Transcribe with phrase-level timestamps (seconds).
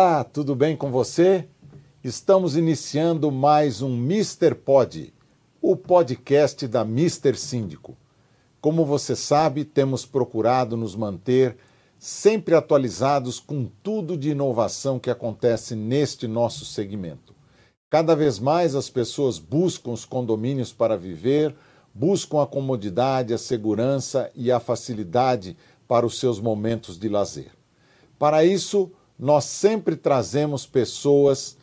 [0.00, 1.48] Olá, tudo bem com você?
[2.04, 4.54] Estamos iniciando mais um Mr.
[4.54, 5.12] Pod,
[5.60, 7.36] o podcast da Mr.
[7.36, 7.96] Síndico.
[8.60, 11.56] Como você sabe, temos procurado nos manter
[11.98, 17.34] sempre atualizados com tudo de inovação que acontece neste nosso segmento.
[17.90, 21.52] Cada vez mais as pessoas buscam os condomínios para viver,
[21.92, 25.56] buscam a comodidade, a segurança e a facilidade
[25.88, 27.50] para os seus momentos de lazer.
[28.16, 31.56] Para isso, nós sempre trazemos pessoas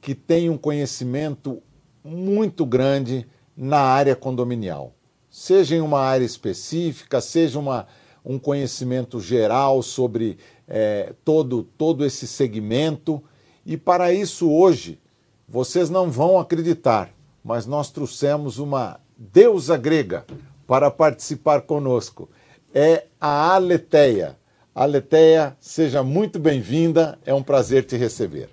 [0.00, 1.60] que têm um conhecimento
[2.04, 4.92] muito grande na área condominial.
[5.28, 7.86] Seja em uma área específica, seja uma,
[8.24, 10.38] um conhecimento geral sobre
[10.68, 13.22] é, todo, todo esse segmento.
[13.64, 15.00] E para isso, hoje,
[15.48, 17.10] vocês não vão acreditar,
[17.42, 20.24] mas nós trouxemos uma deusa grega
[20.66, 22.28] para participar conosco.
[22.72, 24.36] É a Aleteia.
[24.76, 28.50] Aleteia, seja muito bem-vinda, é um prazer te receber.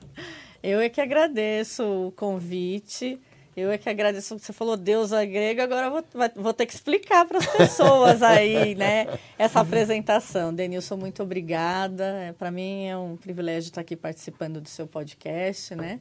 [0.64, 3.20] Eu é que agradeço o convite.
[3.58, 6.02] Eu é que agradeço que você falou deusa grega, agora vou,
[6.38, 10.54] vou ter que explicar para as pessoas aí, né, essa apresentação.
[10.54, 12.06] Denilson, muito obrigada.
[12.06, 16.00] É, para mim é um privilégio estar aqui participando do seu podcast, né?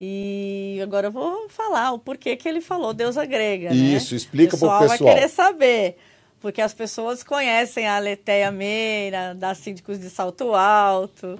[0.00, 3.74] E agora eu vou falar o porquê que ele falou deusa grega, né?
[3.74, 4.88] Isso, explica para o pessoal.
[4.88, 5.96] vai querer saber
[6.42, 11.38] porque as pessoas conhecem a Aleteia Meira, da Síndicos de Salto Alto,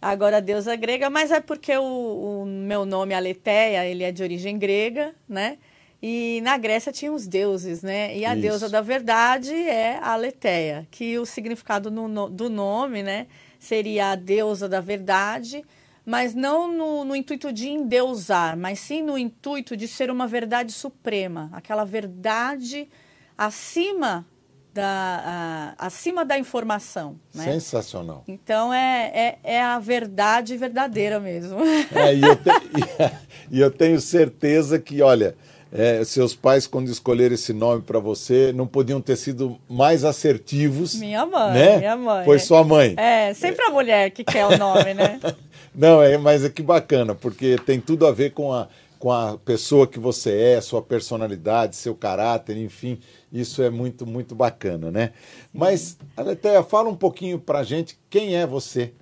[0.00, 4.22] agora a deusa grega, mas é porque o, o meu nome Aleteia, ele é de
[4.22, 5.58] origem grega, né?
[6.02, 8.16] E na Grécia tinha os deuses, né?
[8.16, 8.42] E a Isso.
[8.42, 13.26] deusa da verdade é a Aleteia, que o significado no, do nome, né,
[13.58, 15.62] seria a deusa da verdade,
[16.04, 20.72] mas não no, no, intuito de endeusar, mas sim no intuito de ser uma verdade
[20.72, 22.88] suprema, aquela verdade
[23.36, 24.26] acima
[24.74, 27.16] da, acima da informação.
[27.32, 27.44] Né?
[27.44, 28.24] Sensacional.
[28.26, 31.58] Então é, é, é, a verdade verdadeira mesmo.
[31.94, 32.50] É, e, eu te,
[33.50, 35.36] e, eu tenho certeza que, olha,
[35.72, 40.94] é, seus pais, quando escolheram esse nome para você, não podiam ter sido mais assertivos.
[40.96, 41.78] Minha mãe, né?
[41.78, 42.24] minha mãe.
[42.24, 42.94] Foi sua mãe.
[42.96, 45.20] É, sempre a mulher que quer o nome, né?
[45.74, 48.68] não, é, mas é que bacana, porque tem tudo a ver com a
[49.04, 52.98] com a pessoa que você é, sua personalidade, seu caráter, enfim,
[53.30, 55.12] isso é muito, muito bacana, né?
[55.52, 58.94] Mas, Aleteia, fala um pouquinho pra gente quem é você.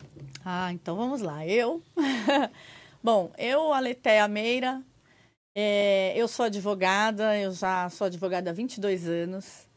[0.44, 1.46] Ah, então vamos lá.
[1.46, 1.80] Eu.
[3.00, 4.82] Bom, eu, Aleteia Meira,
[5.54, 9.68] é, eu sou advogada, eu já sou advogada há 22 anos.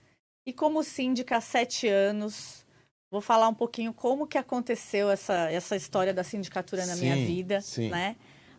[0.44, 2.66] E como síndica há 7 anos,
[3.12, 7.16] vou falar um pouquinho como que aconteceu essa, essa história da sindicatura na sim, minha
[7.16, 7.90] vida, sim.
[7.90, 8.16] né?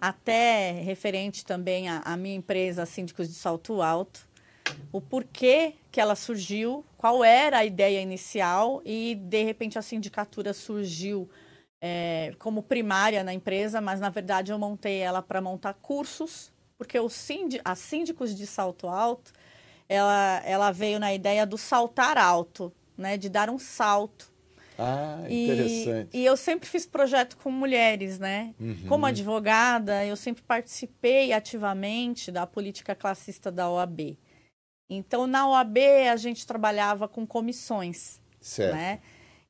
[0.09, 4.29] Até referente também à, minha empresa Síndicos de Salto Alto,
[4.93, 10.53] o porquê que ela surgiu, qual era a ideia inicial e, de repente, a sindicatura
[10.53, 11.29] surgiu
[11.81, 17.01] é, como primária na empresa, mas, na verdade, eu montei ela para montar cursos, porque
[17.01, 19.33] o síndic, a Síndicos de Salto Alto,
[19.89, 24.33] ela, ela veio na ideia do saltar alto, né, de dar um salto
[24.79, 26.11] ah, interessante.
[26.13, 28.55] E, e, eu sempre fiz projeto com mulheres, né?
[28.61, 28.87] Uhum.
[28.89, 34.19] Como advogada, eu sempre participei ativamente da política classista da OAB.
[34.89, 35.79] Então, na OAB,
[36.11, 38.75] a gente trabalhava com comissões, certo.
[38.75, 39.01] né?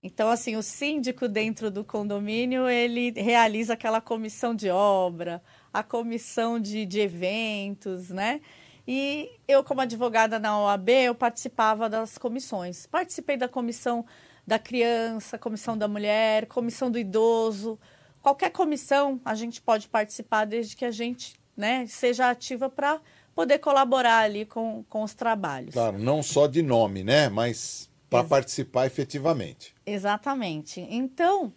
[0.03, 5.43] Então, assim, o síndico dentro do condomínio, ele realiza aquela comissão de obra,
[5.73, 8.41] a comissão de, de eventos, né?
[8.87, 12.87] E eu, como advogada na OAB, eu participava das comissões.
[12.87, 14.07] Participei da comissão
[14.47, 17.79] da criança, comissão da mulher, comissão do idoso.
[18.23, 23.01] Qualquer comissão a gente pode participar desde que a gente né, seja ativa para
[23.35, 25.75] poder colaborar ali com, com os trabalhos.
[25.75, 27.29] Claro, não só de nome, né?
[27.29, 29.75] Mas para Ex participar efetivamente.
[29.85, 30.81] Exatamente.
[30.89, 31.53] Então,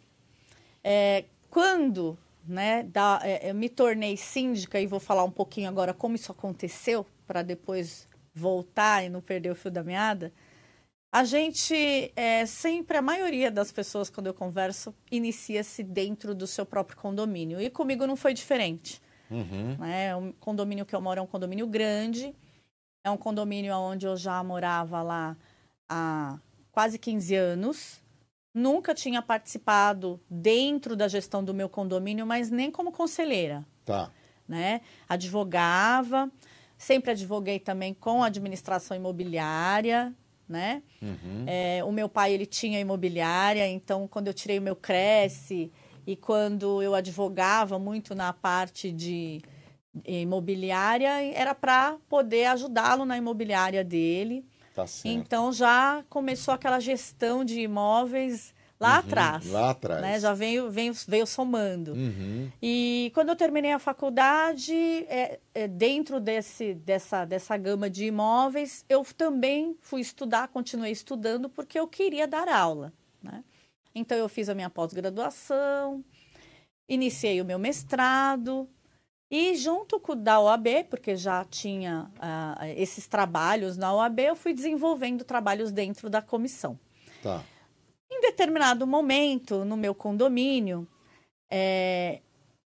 [0.83, 2.17] é, quando
[2.47, 6.31] né, da, é, eu me tornei síndica, e vou falar um pouquinho agora como isso
[6.31, 10.33] aconteceu, para depois voltar e não perder o fio da meada.
[11.11, 16.65] A gente, é, sempre, a maioria das pessoas, quando eu converso, inicia-se dentro do seu
[16.65, 17.59] próprio condomínio.
[17.59, 19.01] E comigo não foi diferente.
[19.29, 19.75] Uhum.
[19.79, 20.15] Né?
[20.15, 22.35] O condomínio que eu moro é um condomínio grande.
[23.03, 25.35] É um condomínio onde eu já morava lá
[25.89, 26.37] há
[26.71, 28.01] quase 15 anos.
[28.53, 33.65] Nunca tinha participado dentro da gestão do meu condomínio, mas nem como conselheira.
[33.83, 34.11] Tá.
[34.47, 34.81] Né?
[35.07, 36.31] Advogava,
[36.77, 40.13] sempre advoguei também com a administração imobiliária,
[40.49, 40.81] né?
[41.01, 41.45] Uhum.
[41.45, 45.71] É, o meu pai ele tinha imobiliária, então quando eu tirei o meu Cresce
[46.05, 49.41] e quando eu advogava muito na parte de
[50.05, 54.45] imobiliária, era para poder ajudá-lo na imobiliária dele.
[54.75, 59.45] Tá então já começou aquela gestão de imóveis lá Uhum, atrás.
[59.47, 60.01] lá atrás.
[60.01, 60.19] Né?
[60.19, 61.93] Já veio, veio, veio somando.
[61.93, 62.49] Uhum.
[62.61, 68.85] E quando eu terminei a faculdade, é, é, dentro desse, dessa, dessa gama de imóveis,
[68.87, 72.93] eu também fui estudar, continuei estudando, porque eu queria dar aula.
[73.21, 73.43] Né?
[73.93, 76.03] Então, eu fiz a minha pós-graduação,
[76.87, 78.69] iniciei o meu mestrado,
[79.31, 84.35] e junto com o da OAB, porque já tinha ah, esses trabalhos na OAB, eu
[84.35, 86.79] fui desenvolvendo trabalhos dentro da comissão.
[87.21, 87.43] Tá.
[88.11, 90.87] Em determinado momento, no meu condomínio,
[91.49, 92.21] é,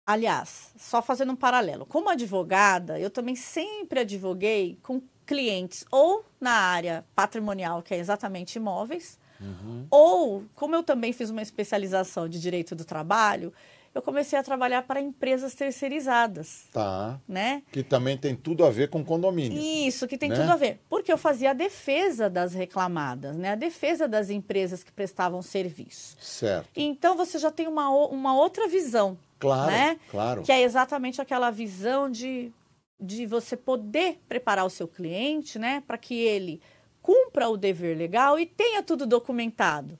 [0.06, 6.52] aliás, só fazendo um paralelo, como advogada, eu também sempre advoguei com clientes ou na
[6.52, 9.88] área patrimonial, que é exatamente imóveis, Uhum.
[9.90, 13.52] ou como eu também fiz uma especialização de direito do trabalho,
[13.94, 17.20] eu comecei a trabalhar para empresas terceirizadas, Tá.
[17.28, 17.62] né?
[17.72, 19.58] Que também tem tudo a ver com condomínio.
[19.62, 20.36] Isso, que tem Né?
[20.36, 20.80] tudo a ver.
[20.90, 23.52] Porque eu fazia a defesa das reclamadas, né?
[23.52, 26.16] A defesa das empresas que prestavam serviço.
[26.20, 26.70] Certo.
[26.76, 30.00] Então você já tem uma, uma outra visão, Claro, né?
[30.10, 30.44] claro.
[30.44, 32.52] que é exatamente aquela visão de,
[33.00, 35.84] de você poder preparar o seu cliente, né?
[35.86, 36.62] Para que ele
[37.02, 39.98] cumpra o dever legal e tenha tudo documentado.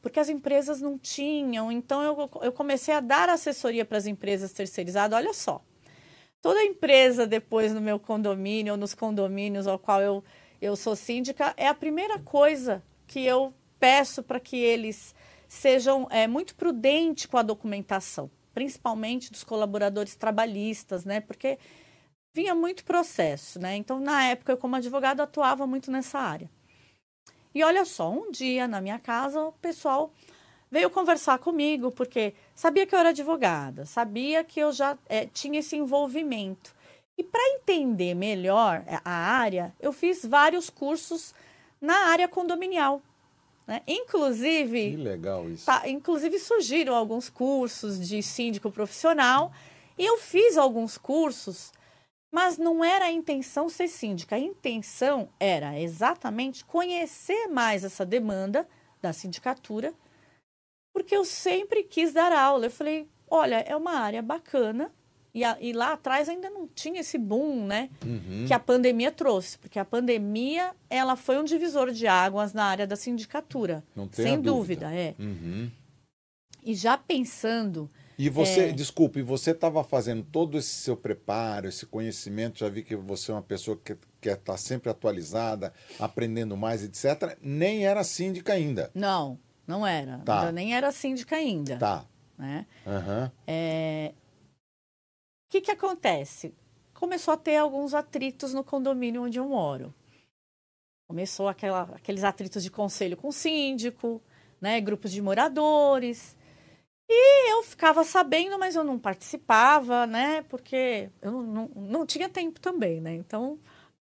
[0.00, 4.52] Porque as empresas não tinham, então eu, eu comecei a dar assessoria para as empresas
[4.52, 5.16] terceirizadas.
[5.16, 5.62] Olha só,
[6.40, 10.22] toda empresa depois no meu condomínio ou nos condomínios ao qual eu,
[10.60, 15.14] eu sou síndica, é a primeira coisa que eu peço para que eles
[15.48, 21.20] sejam é, muito prudentes com a documentação, principalmente dos colaboradores trabalhistas, né?
[21.20, 21.58] Porque
[22.34, 23.76] vinha muito processo, né?
[23.76, 26.50] Então, na época, eu como advogado atuava muito nessa área.
[27.58, 30.12] E olha só, um dia na minha casa, o pessoal
[30.70, 35.58] veio conversar comigo, porque sabia que eu era advogada, sabia que eu já eh, tinha
[35.58, 36.72] esse envolvimento.
[37.18, 41.34] E para entender melhor eh, a área, eu fiz vários cursos
[41.80, 43.02] na área condominial.
[43.66, 43.82] Né?
[43.84, 45.66] Que Inclusive, legal isso.
[45.66, 49.50] Tá, inclusive surgiram alguns cursos de síndico profissional
[49.98, 51.72] e eu fiz alguns cursos,
[52.32, 54.36] mas não era a intenção ser síndica.
[54.36, 58.68] A intenção era exatamente conhecer mais essa demanda
[59.00, 59.92] da sindicatura,
[60.92, 62.66] porque eu sempre quis dar aula.
[62.66, 64.92] Eu falei, olha, é uma área bacana.
[65.34, 67.90] E, a- e lá atrás ainda não tinha esse boom, né?
[68.04, 68.44] Uhum.
[68.46, 72.86] que a pandemia trouxe, porque a pandemia ela foi um divisor de águas na área
[72.86, 74.86] da sindicatura, sem dúvida.
[74.88, 75.14] dúvida, é.
[75.18, 75.70] Uhum.
[76.64, 78.72] E já pensando, E você, É.
[78.72, 83.34] desculpe, você estava fazendo todo esse seu preparo, esse conhecimento, já vi que você é
[83.34, 87.38] uma pessoa que quer estar sempre atualizada, aprendendo mais, etc.
[87.40, 88.90] Nem era síndica ainda.
[88.92, 90.40] não, não era, Tá.
[90.40, 92.04] ainda nem era síndica ainda, Tá.
[92.36, 92.66] né?
[92.84, 93.30] Aham.
[95.46, 96.52] O que que acontece?
[96.92, 99.94] Começou a ter alguns atritos no condomínio onde eu moro.
[101.08, 104.20] Começou aquela, aqueles atritos de conselho com síndico,
[104.60, 106.36] né, grupos de moradores.
[107.08, 110.42] E eu ficava sabendo, mas eu não participava, né?
[110.48, 113.14] Porque eu não, não, não tinha tempo também, né?
[113.14, 113.58] Então,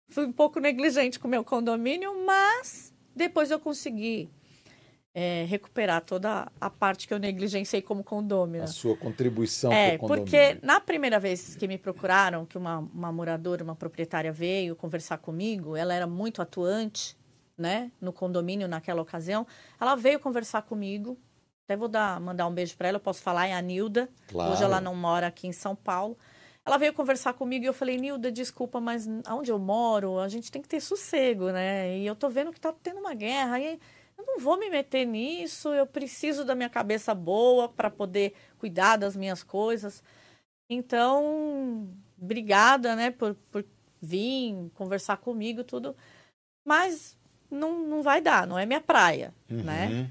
[0.09, 4.31] fui um pouco negligente com o meu condomínio, mas depois eu consegui
[5.15, 8.65] é, recuperar toda a parte que eu negligenciei como condômina.
[8.65, 12.79] A sua contribuição É, para o porque na primeira vez que me procuraram, que uma,
[12.79, 17.17] uma moradora, uma proprietária veio conversar comigo, ela era muito atuante,
[17.57, 19.47] né, no condomínio naquela ocasião.
[19.81, 21.17] Ela veio conversar comigo.
[21.65, 24.09] Até vou dar, mandar um beijo para ela, eu posso falar, é a Nilda.
[24.29, 24.53] Claro.
[24.53, 26.17] Hoje ela não mora aqui em São Paulo.
[26.67, 30.51] Ela veio conversar comigo e eu falei, Nilda, desculpa, mas onde eu moro, a gente
[30.51, 31.99] tem que ter sossego, né?
[31.99, 33.79] E eu tô vendo que tá tendo uma guerra e
[34.17, 38.97] eu não vou me meter nisso, eu preciso da minha cabeça boa para poder cuidar
[38.97, 40.03] das minhas coisas.
[40.71, 41.89] Então,
[42.21, 43.65] obrigada, né, por, por
[44.01, 45.95] vir conversar comigo, tudo.
[46.67, 47.17] Mas
[47.51, 50.11] não, não vai dar, não é minha praia, né?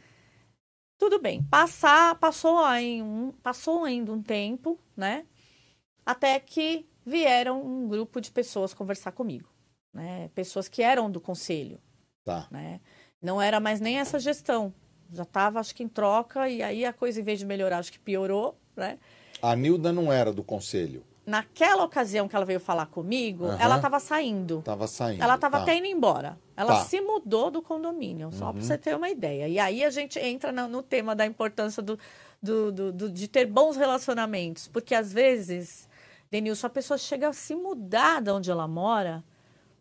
[1.03, 1.43] Tudo bem.
[1.43, 5.25] Passar, passou, aí um, passou ainda um tempo, né?
[6.05, 9.49] Até que vieram um grupo de pessoas conversar comigo,
[9.93, 10.29] né?
[10.33, 11.77] Pessoas que eram do conselho,
[12.23, 12.47] Tá.
[12.49, 12.79] né?
[13.21, 14.73] Não era mais nem essa gestão.
[15.11, 17.91] Já estava, acho que, em troca, e aí a coisa, em vez de melhorar, acho
[17.91, 18.97] que piorou, né?
[19.41, 21.03] A Nilda não era do conselho.
[21.25, 23.57] Naquela ocasião que ela veio falar comigo, Aham.
[23.59, 24.59] ela estava saindo.
[24.59, 25.23] Estava saindo.
[25.23, 25.63] Ela estava tá.
[25.63, 26.37] até indo embora.
[26.55, 26.83] Ela Tá.
[26.85, 29.47] se mudou do condomínio, só para você ter uma ideia.
[29.47, 31.97] E aí a gente entra no, no tema da importância do,
[32.41, 34.67] do, do- do- de ter bons relacionamentos.
[34.67, 35.87] Porque às vezes,
[36.29, 39.23] Denilson, a pessoa chega a se mudar de onde ela mora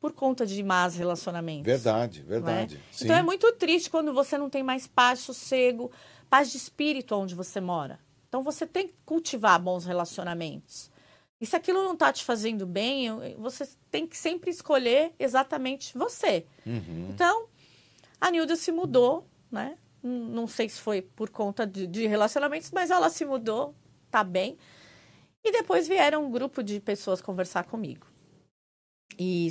[0.01, 1.65] por conta de más relacionamentos.
[1.67, 2.27] Verdade, né?
[2.29, 2.81] verdade.
[2.93, 3.05] Sim.
[3.07, 5.91] Então é muito triste quando você não tem mais paz, sossego,
[6.31, 7.99] paz de espírito onde você mora.
[8.29, 10.91] Então você tem que cultivar bons relacionamentos.
[11.43, 15.99] E se aquilo não está te fazendo bem, eu- você tem que sempre escolher exatamente
[15.99, 16.47] você.
[16.65, 17.09] Uhum.
[17.13, 17.49] Então,
[18.21, 19.77] a Nilda se mudou, né?
[20.05, 23.75] não sei se foi por conta de, de relacionamentos, mas ela se mudou,
[24.11, 24.57] tá bem.
[25.45, 28.07] E depois vieram um grupo de pessoas conversar comigo.
[29.19, 29.49] E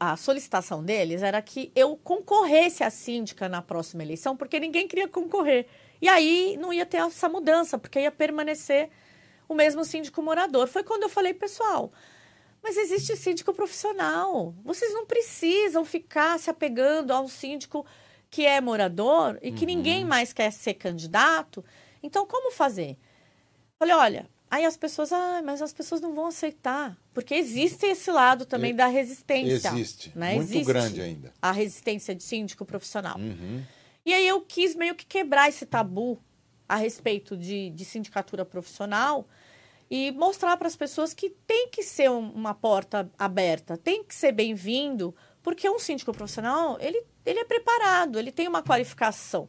[0.00, 5.08] a solicitação deles era que eu concorresse à síndica na próxima eleição, porque ninguém queria
[5.08, 5.66] concorrer.
[6.00, 8.90] E aí não ia ter essa mudança, porque ia permanecer
[9.48, 10.68] o mesmo síndico morador.
[10.68, 11.92] Foi quando eu falei, pessoal,
[12.62, 14.54] mas existe síndico profissional.
[14.64, 17.86] Vocês não precisam ficar se apegando ao síndico
[18.30, 19.76] que é morador e que uhum.
[19.76, 21.64] ninguém mais quer ser candidato.
[22.02, 22.96] Então, como fazer?
[23.78, 26.96] Falei, olha, Aí as pessoas, ah, mas as pessoas não vão aceitar.
[27.12, 29.68] Porque existe esse lado também da resistência.
[29.68, 30.12] Existe.
[30.14, 30.34] Né?
[30.34, 31.32] Muito existe grande ainda.
[31.42, 33.18] A resistência de síndico profissional.
[33.18, 33.62] Uhum.
[34.04, 36.20] E aí eu quis meio que quebrar esse tabu
[36.68, 39.26] a respeito de, de sindicatura profissional
[39.90, 44.14] e mostrar para as pessoas que tem que ser um, uma porta aberta, tem que
[44.14, 49.48] ser bem-vindo, porque um síndico profissional, ele, ele é preparado, ele tem uma qualificação,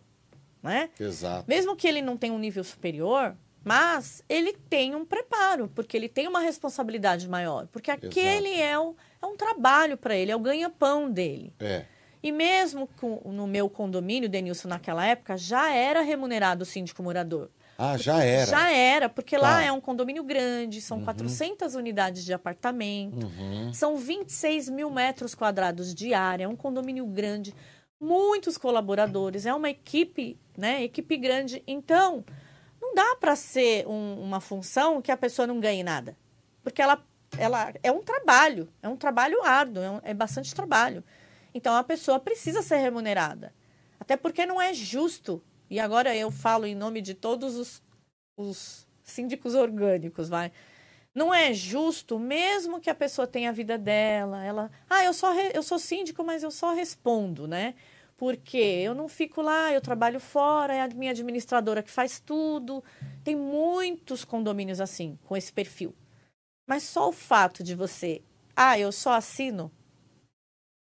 [0.61, 0.89] né?
[0.99, 1.45] Exato.
[1.47, 6.07] Mesmo que ele não tenha um nível superior, mas ele tem um preparo, porque ele
[6.07, 7.67] tem uma responsabilidade maior.
[7.67, 11.53] Porque aquele é, o, é um trabalho para ele, é o ganha-pão dele.
[11.59, 11.85] É.
[12.27, 17.49] E mesmo com, no meu condomínio, Denilson, naquela época, já era remunerado o síndico morador.
[17.77, 18.45] Ah, já era?
[18.45, 19.41] Já era, porque tá.
[19.41, 21.05] lá é um condomínio grande, são uhum.
[21.05, 23.71] 400 unidades de apartamento, uhum.
[23.71, 27.55] são 26 mil metros quadrados de área, é um condomínio grande,
[27.97, 31.63] muitos colaboradores, é uma equipe, né, equipe grande.
[31.65, 32.25] Então,
[32.81, 36.17] não dá para ser um, uma função que a pessoa não ganhe nada.
[36.61, 37.01] Porque ela,
[37.37, 41.01] ela é um trabalho, é um trabalho árduo, é, um, é bastante trabalho.
[41.57, 43.51] Então a pessoa precisa ser remunerada.
[43.99, 45.41] Até porque não é justo.
[45.71, 47.81] E agora eu falo em nome de todos os,
[48.37, 50.51] os síndicos orgânicos, vai.
[51.15, 55.33] Não é justo, mesmo que a pessoa tenha a vida dela, ela, ah, eu só
[55.33, 57.73] eu sou síndico, mas eu só respondo, né?
[58.15, 62.83] Porque eu não fico lá, eu trabalho fora, é a minha administradora que faz tudo.
[63.23, 65.95] Tem muitos condomínios assim, com esse perfil.
[66.67, 68.21] Mas só o fato de você,
[68.55, 69.71] ah, eu só assino,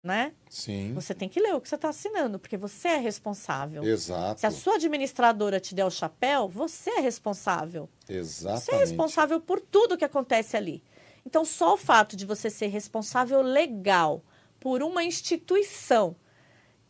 [0.04, 0.34] né?
[0.50, 0.94] Sim.
[0.94, 3.84] Você tem que ler o que você está assinando, porque você é responsável.
[3.84, 4.40] Exato.
[4.40, 7.90] Se a sua administradora te der o chapéu, você é responsável.
[8.08, 8.66] Exatamente.
[8.66, 10.84] Você é responsável por tudo que acontece ali.
[11.26, 14.24] Então, só o fato de você ser responsável legal
[14.60, 16.16] por uma instituição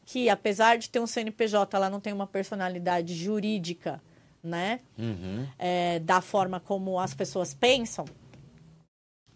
[0.06, 4.02] que, apesar de ter um CNPJ, ela não tem uma personalidade jurídica,
[4.44, 4.82] né?
[4.98, 5.48] Uhum.
[5.58, 8.06] É, da forma como as pessoas pensam,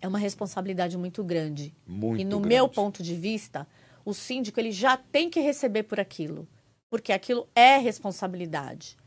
[0.02, 1.74] é uma responsabilidade muito grande.
[1.86, 2.56] Muito e no grande.
[2.56, 3.68] meu ponto de vista,
[4.04, 6.48] o síndico ele já tem que receber por aquilo,
[6.90, 8.98] porque aquilo é responsabilidade.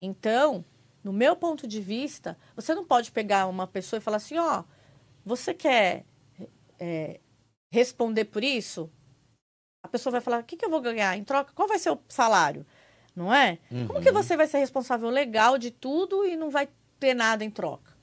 [0.00, 0.64] Então,
[1.02, 4.60] no meu ponto de vista, você não pode pegar uma pessoa e falar assim, ó,
[4.60, 4.64] oh,
[5.24, 6.04] você quer
[6.78, 7.20] é,
[7.70, 8.90] responder por isso?
[9.82, 11.52] a pessoa vai falar: o que, que eu vou ganhar em troca?
[11.54, 12.64] Qual vai ser o salário?
[13.16, 13.58] Não é?
[13.70, 13.86] Uhum.
[13.86, 16.68] Como que você vai ser responsável legal de tudo e não vai
[17.00, 17.96] ter nada em troca?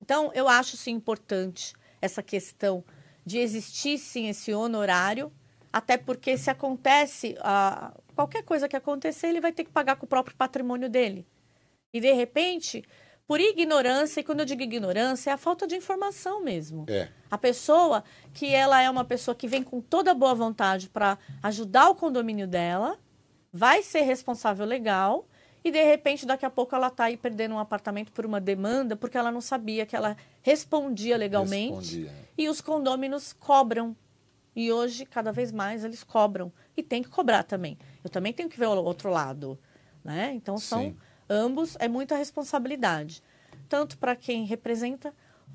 [0.00, 2.84] Então, eu acho sim importante essa questão
[3.24, 5.32] de existir sim esse honorário,
[5.72, 10.06] até porque se acontece uh, qualquer coisa que acontecer, ele vai ter que pagar com
[10.06, 11.26] o próprio patrimônio dele.
[11.92, 12.84] E de repente,
[13.26, 16.84] por ignorância, e quando eu digo ignorância, é a falta de informação mesmo.
[16.88, 17.08] É.
[17.30, 18.02] A pessoa
[18.34, 22.48] que ela é uma pessoa que vem com toda boa vontade para ajudar o condomínio
[22.48, 22.98] dela,
[23.52, 25.28] vai ser responsável legal,
[25.62, 28.96] e de repente daqui a pouco ela está aí perdendo um apartamento por uma demanda
[28.96, 32.00] porque ela não sabia que ela respondia legalmente.
[32.00, 32.12] Respondia.
[32.36, 33.96] E os condôminos cobram.
[34.54, 36.52] E hoje, cada vez mais, eles cobram.
[36.76, 37.78] E tem que cobrar também.
[38.02, 39.58] Eu também tenho que ver o outro lado.
[40.02, 40.32] Né?
[40.34, 40.96] Então, são Sim
[41.30, 43.22] ambos é muita responsabilidade,
[43.68, 45.14] tanto para quem representa,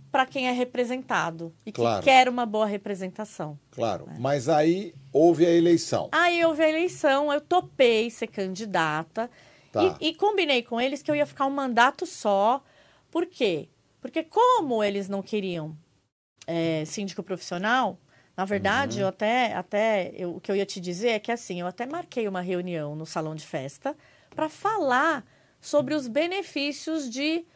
[0.09, 1.99] para quem é representado e claro.
[1.99, 3.59] que quer uma boa representação.
[3.71, 4.15] Claro, né?
[4.17, 6.07] mas aí houve a eleição.
[6.13, 9.29] Aí houve a eleição, eu topei ser candidata
[9.73, 9.97] tá.
[9.99, 12.63] e, e combinei com eles que eu ia ficar um mandato só.
[13.11, 13.67] Por quê?
[14.05, 15.75] Porque como eles não queriam
[16.45, 17.97] é, síndico profissional,
[18.37, 19.01] na verdade, uhum.
[19.01, 21.87] eu até, até eu, o que eu ia te dizer é que assim, eu até
[21.87, 23.97] marquei uma reunião no salão de festa
[24.35, 25.25] para falar
[25.59, 27.47] sobre os benefícios de,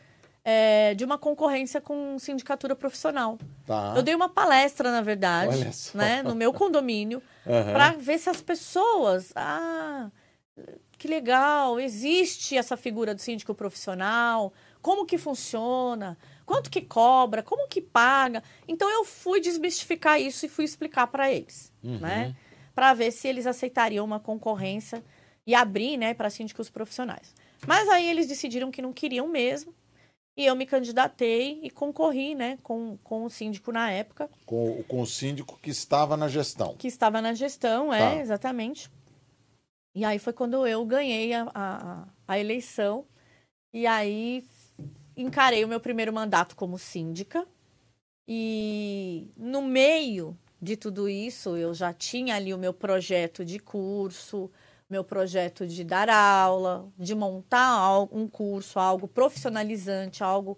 [0.43, 3.37] é, de uma concorrência com sindicatura profissional.
[3.67, 3.93] Tá.
[3.95, 7.73] Eu dei uma palestra, na verdade, né, no meu condomínio, uhum.
[7.73, 9.31] para ver se as pessoas.
[9.35, 10.09] Ah,
[10.97, 16.17] que legal, existe essa figura do síndico profissional, como que funciona,
[16.49, 18.41] quanto que cobra, como que paga.
[18.67, 21.99] Então eu fui desmistificar isso e fui explicar para eles, uhum.
[21.99, 22.35] né?
[22.73, 25.03] Para ver se eles aceitariam uma concorrência
[25.45, 27.35] e abrir, né, para síndicos profissionais.
[27.67, 29.75] Mas aí eles decidiram que não queriam mesmo.
[30.35, 34.27] E eu me candidatei e concorri, né, com, com o síndico na época.
[34.47, 36.75] Com, com o síndico que estava na gestão.
[36.77, 38.21] Que estava na gestão, é, tá.
[38.21, 38.89] exatamente.
[39.93, 43.05] E aí foi quando eu ganhei a, a, a eleição.
[43.71, 44.43] E aí
[45.21, 47.45] encarei o meu primeiro mandato como síndica.
[48.27, 54.51] E no meio de tudo isso, eu já tinha ali o meu projeto de curso,
[54.89, 60.57] meu projeto de dar aula, de montar um curso, algo profissionalizante, algo.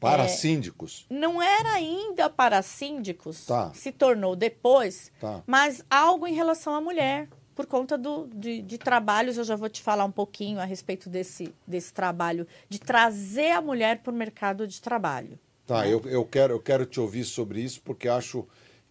[0.00, 1.06] Para é, síndicos?
[1.08, 3.72] Não era ainda para síndicos, tá.
[3.72, 5.42] se tornou depois, tá.
[5.46, 9.36] mas algo em relação à mulher, por conta do, de, de, trabalhos.
[9.36, 13.60] Eu já vou te falar um pouquinho a respeito desse, desse trabalho, de trazer a
[13.60, 15.38] mulher para o mercado de trabalho.
[15.66, 15.92] Tá, né?
[15.92, 18.46] eu, eu, quero, eu quero te ouvir sobre isso, porque acho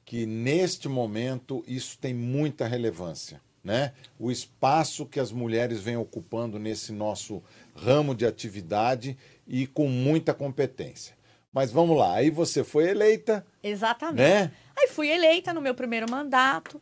[0.05, 3.93] que neste momento isso tem muita relevância né?
[4.19, 7.41] o espaço que as mulheres vêm ocupando nesse nosso
[7.73, 11.15] ramo de atividade e com muita competência.
[11.51, 13.45] Mas vamos lá, aí você foi eleita.
[13.63, 14.17] Exatamente.
[14.17, 14.51] Né?
[14.75, 16.81] Aí fui eleita no meu primeiro mandato.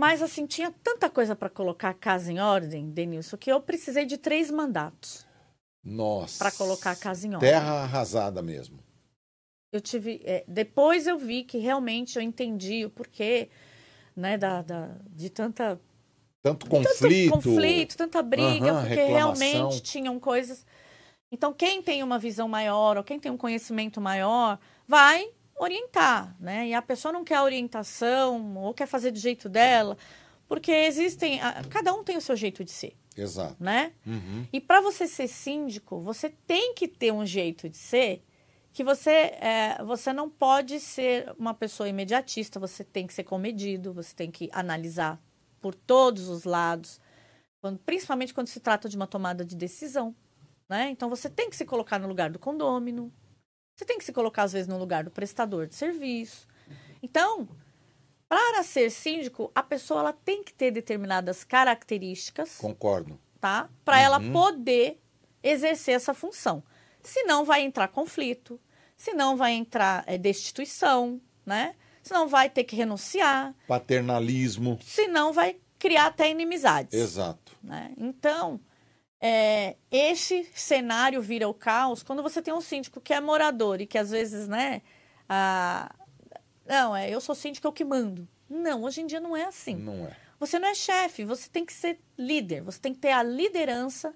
[0.00, 4.06] Mas assim, tinha tanta coisa para colocar a casa em ordem, Denilson, que eu precisei
[4.06, 5.26] de três mandatos.
[5.84, 6.38] Nossa.
[6.38, 7.50] Para colocar a casa em ordem.
[7.50, 8.78] Terra arrasada mesmo.
[9.70, 10.22] Eu tive.
[10.24, 13.50] É, depois eu vi que realmente eu entendi o porquê
[14.16, 15.78] né, da, da, de tanta
[16.42, 17.30] tanto conflito.
[17.32, 19.48] Tanto conflito, tanta briga, uhum, porque reclamação.
[19.48, 20.64] realmente tinham coisas.
[21.30, 24.58] Então, quem tem uma visão maior ou quem tem um conhecimento maior
[24.88, 25.28] vai
[25.60, 26.68] orientar, né?
[26.68, 29.96] E a pessoa não quer orientação ou quer fazer do jeito dela,
[30.48, 31.38] porque existem.
[31.68, 32.96] Cada um tem o seu jeito de ser.
[33.16, 33.56] Exato.
[33.60, 33.92] Né?
[34.06, 34.46] Uhum.
[34.52, 38.24] E para você ser síndico, você tem que ter um jeito de ser
[38.72, 43.92] que você, é, você não pode ser uma pessoa imediatista, você tem que ser comedido,
[43.92, 45.20] você tem que analisar
[45.60, 47.00] por todos os lados,
[47.60, 50.14] quando, principalmente quando se trata de uma tomada de decisão.
[50.68, 50.88] Né?
[50.88, 53.12] Então você tem que se colocar no lugar do condômino,
[53.80, 56.46] você tem que se colocar, às vezes, no lugar do prestador de serviço.
[57.02, 57.48] Então,
[58.28, 62.58] para ser síndico, a pessoa ela tem que ter determinadas características.
[62.58, 63.18] Concordo.
[63.40, 63.70] Tá?
[63.82, 64.02] Para uhum.
[64.02, 65.00] ela poder
[65.42, 66.62] exercer essa função.
[67.02, 68.60] Senão vai entrar conflito,
[68.98, 71.74] senão vai entrar é, destituição, né?
[72.02, 73.54] senão vai ter que renunciar.
[73.66, 74.78] Paternalismo.
[74.84, 76.92] Senão vai criar até inimizades.
[76.92, 77.56] Exato.
[77.62, 77.94] Né?
[77.96, 78.60] Então,
[79.20, 83.86] é, esse cenário vira o caos quando você tem um síndico que é morador e
[83.86, 84.80] que às vezes, né,
[85.28, 85.94] a...
[86.66, 88.26] não, é, eu sou síndico, eu que mando.
[88.48, 89.76] Não, hoje em dia não é assim.
[89.76, 90.16] Não é.
[90.38, 94.14] Você não é chefe, você tem que ser líder, você tem que ter a liderança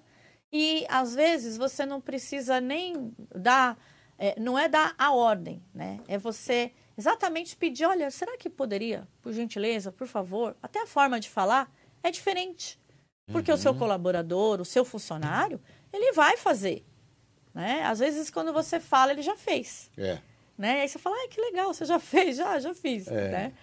[0.51, 3.77] e às vezes você não precisa nem dar,
[4.17, 5.99] é, não é dar a ordem, né?
[6.07, 11.19] É você exatamente pedir, olha, será que poderia, por gentileza, por favor, até a forma
[11.19, 12.79] de falar é diferente.
[13.31, 13.57] Porque uhum.
[13.57, 13.79] o seu uhum.
[13.79, 15.59] colaborador, o seu funcionário,
[15.91, 16.85] ele vai fazer.
[17.53, 17.83] Né?
[17.83, 19.89] Às vezes, quando você fala, ele já fez.
[19.97, 20.19] É.
[20.57, 20.81] Né?
[20.81, 22.37] Aí você fala, ah, que legal, você já fez?
[22.37, 23.07] Já, já fiz.
[23.07, 23.29] É.
[23.29, 23.53] Né?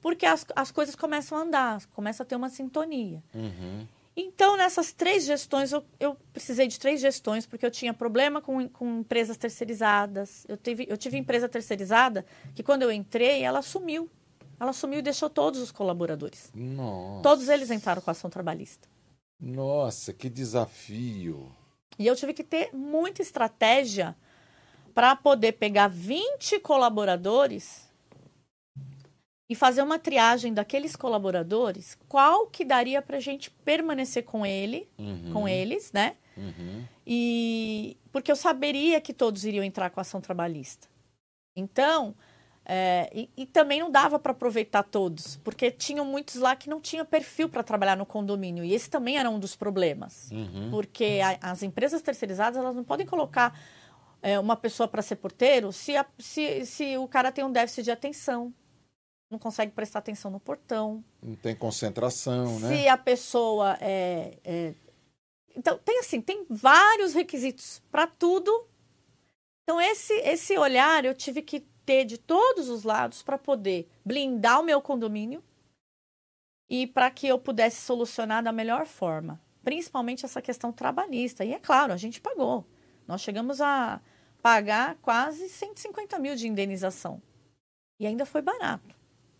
[0.00, 3.22] Porque as, as coisas começam a andar, começa a ter uma sintonia.
[3.34, 3.86] Uhum.
[4.20, 8.68] Então, nessas três gestões, eu, eu, precisei de três gestões, porque eu tinha problema com,
[8.68, 10.44] com empresas terceirizadas.
[10.48, 14.10] Eu tive, eu tive empresa terceirizada que, quando eu entrei, ela sumiu.
[14.58, 16.50] Ela sumiu e deixou todos os colaboradores.
[16.52, 17.22] Nossa.
[17.22, 18.88] Todos eles entraram com a ação trabalhista.
[19.40, 21.54] Nossa, que desafio!
[21.98, 24.16] E eu tive que ter muita estratégia
[24.94, 27.88] para poder pegar 20 colaboradores
[29.48, 34.88] e fazer uma triagem daqueles colaboradores, qual que daria para a gente permanecer com ele,
[34.98, 35.32] uhum.
[35.32, 36.16] com eles, né?
[36.36, 36.84] Uhum.
[37.06, 40.88] E porque eu saberia que todos iriam entrar com a ação trabalhista.
[41.56, 42.14] Então,
[42.70, 46.82] é, e, e, também não dava para aproveitar todos, porque tinham muitos lá que não
[46.82, 48.62] tinham perfil para trabalhar no condomínio.
[48.62, 50.30] E esse também era um dos problemas.
[50.30, 50.68] Uhum.
[50.70, 53.58] Porque a, as empresas terceirizadas elas não podem colocar
[54.20, 57.84] é, uma pessoa para ser porteiro se, a, se, se o cara tem um déficit
[57.84, 58.52] de atenção
[59.30, 61.04] não consegue prestar atenção no portão.
[61.22, 62.76] Não tem concentração, né?
[62.76, 64.74] Se a pessoa é, é...
[65.54, 68.66] Então, tem assim, tem vários requisitos para tudo.
[69.62, 74.60] Então, esse, esse olhar eu tive que ter de todos os lados para poder blindar
[74.60, 75.42] o meu condomínio
[76.68, 79.40] e para que eu pudesse solucionar da melhor forma.
[79.64, 81.46] Principalmente essa questão trabalhista.
[81.46, 82.66] E é claro, a gente pagou.
[83.06, 84.02] Nós chegamos a
[84.42, 87.22] pagar quase 150 mil de indenização.
[87.98, 88.94] E ainda foi barato.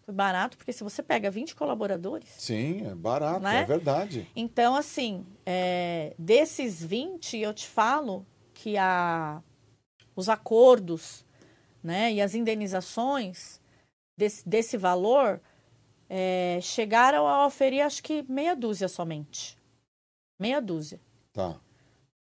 [0.06, 2.30] Foi barato, porque se você pega 20 colaboradores.
[2.38, 3.60] Sim, é barato, né?
[3.60, 4.26] é verdade.
[4.34, 9.42] Então, assim, é, desses 20, eu te falo que a,
[10.16, 11.27] os acordos
[11.82, 13.60] né, e as indenizações
[14.16, 15.40] desse, desse valor
[16.08, 19.56] é, chegaram a oferir, acho que meia dúzia somente.
[20.40, 21.00] Meia dúzia.
[21.32, 21.60] Tá.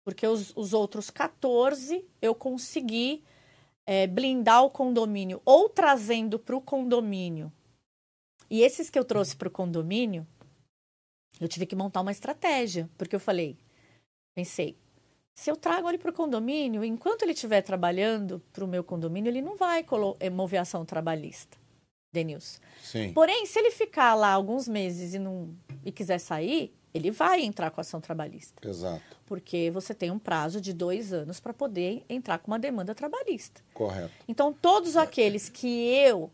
[0.05, 3.23] Porque os, os outros 14 eu consegui
[3.85, 7.51] é, blindar o condomínio ou trazendo para o condomínio
[8.53, 10.27] e esses que eu trouxe para o condomínio,
[11.41, 13.57] Eu tive que montar uma estratégia, porque eu falei,
[14.35, 14.77] pensei,
[15.35, 19.29] se eu trago ele para o condomínio, enquanto ele estiver trabalhando para o meu condomínio,
[19.29, 19.85] ele não vai
[20.19, 21.57] eh, mover ação trabalhista,
[22.11, 22.59] Denilson.
[22.81, 23.13] Sim.
[23.13, 27.71] Porém, se ele ficar lá alguns meses e não e quiser sair, ele vai entrar
[27.71, 28.67] com ação trabalhista.
[28.67, 29.01] Exato.
[29.25, 33.61] Porque você tem um prazo de dois anos para poder entrar com uma demanda trabalhista.
[33.73, 34.11] Correto.
[34.27, 36.31] Então, todos aqueles que eu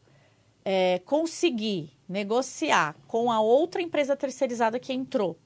[0.66, 5.38] é, consegui negociar com a outra empresa terceirizada que entrou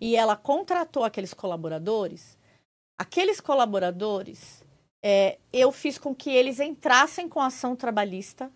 [0.00, 2.37] e ela contratou aqueles colaboradores,
[2.98, 4.62] aqueles colaboradores,
[5.02, 8.50] é, eu fiz com que eles entrassem com ação trabalhista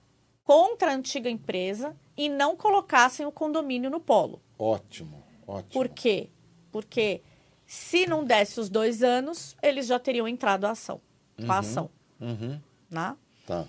[0.44, 4.42] contra a antiga empresa e não colocassem o condomínio no polo.
[4.58, 5.72] Ótimo, ótimo.
[5.72, 6.28] Por quê?
[6.72, 7.22] Porque
[7.66, 11.00] se não desse os dois anos, eles já teriam entrado a ação,
[11.36, 11.90] com a Uhum, ação.
[12.20, 12.60] Uhum.
[12.90, 13.16] Né?
[13.46, 13.66] Tá.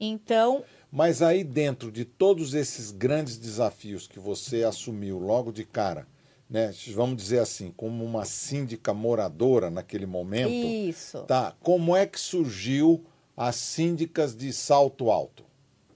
[0.00, 6.06] Então, Mas aí, dentro de todos esses grandes desafios que você assumiu logo de cara,
[6.48, 6.72] né?
[6.94, 11.54] Vamos dizer assim, como uma síndica moradora naquele momento, isso, tá?
[11.60, 13.04] Como é que surgiu
[13.36, 15.44] as síndicas de salto alto?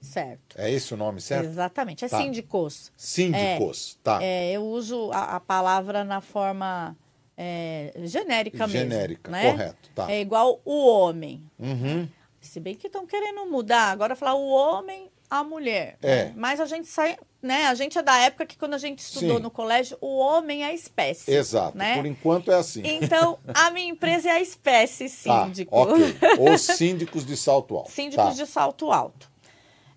[0.01, 0.55] certo.
[0.57, 1.45] É esse o nome certo?
[1.45, 2.17] Exatamente, é Tá.
[2.17, 2.89] síndicos.
[2.95, 4.23] Síndicos, tá?
[4.23, 6.95] É, eu uso a, a palavra na forma
[7.37, 8.89] é, genérica mesmo.
[8.91, 9.51] Genérica, né?
[9.51, 10.09] correto, tá.
[10.11, 11.43] É igual o homem.
[11.59, 12.07] Uhum.
[12.39, 15.97] Se bem que estão querendo mudar, agora falar o homem, a mulher.
[16.01, 16.25] É.
[16.25, 16.33] né?
[16.35, 17.67] Mas a gente sai, né?
[17.67, 19.43] A gente é da época que quando a gente estudou Sim.
[19.43, 21.31] no colégio, o homem é a espécie.
[21.31, 21.77] Exato.
[21.77, 21.95] Né?
[21.95, 22.81] Por enquanto é assim.
[22.83, 25.75] Então, a minha empresa é a espécie Tá, síndico.
[25.75, 26.17] ok.
[26.53, 27.91] Os síndicos de salto alto.
[27.91, 28.31] Síndicos tá.
[28.31, 29.29] de salto alto.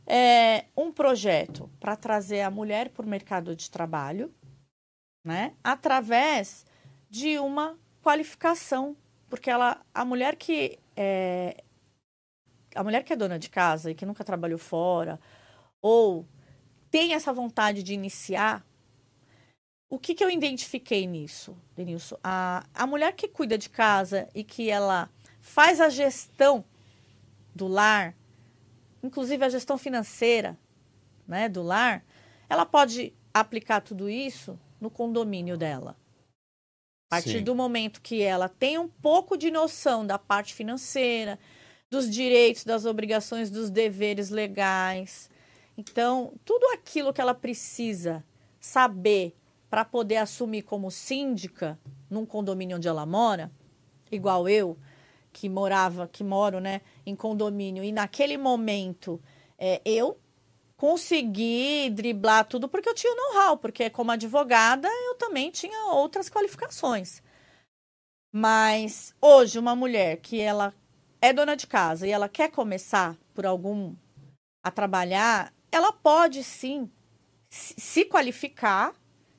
[0.06, 4.32] É um projeto para trazer a mulher para o mercado de trabalho,
[5.24, 5.52] né?
[5.62, 6.66] Através
[7.08, 8.96] de uma qualificação,
[9.30, 11.62] porque ela, a mulher que é,
[12.74, 15.20] a mulher que é dona de casa e que nunca trabalhou fora,
[15.80, 16.26] ou
[16.90, 18.64] tem essa vontade de iniciar,
[19.88, 22.16] o que, que eu identifiquei nisso, Denilson?
[22.22, 26.64] A, a mulher que cuida de casa e que ela faz a gestão
[27.54, 28.14] do lar,
[29.02, 30.58] inclusive a gestão financeira
[31.26, 32.04] né, do lar,
[32.48, 35.96] ela pode aplicar tudo isso no condomínio dela.
[37.08, 37.44] A partir Sim.
[37.44, 41.38] do momento que ela tem um pouco de noção da parte financeira,
[41.92, 45.28] dos direitos, das obrigações, dos deveres legais.
[45.76, 48.24] Então, tudo aquilo que ela precisa
[48.58, 49.36] saber
[49.68, 51.78] para poder assumir como síndica
[52.08, 53.52] num condomínio onde ela mora,
[54.10, 54.78] igual eu,
[55.34, 59.20] que morava, que moro, né, em condomínio, e naquele momento
[59.58, 60.18] é, eu
[60.78, 66.30] consegui driblar tudo porque eu tinha o know-how, porque como advogada eu também tinha outras
[66.30, 67.22] qualificações.
[68.34, 70.74] Mas hoje uma mulher que ela
[71.22, 73.94] é dona de casa e ela quer começar por algum
[74.60, 76.90] a trabalhar, ela pode sim
[77.48, 78.92] se qualificar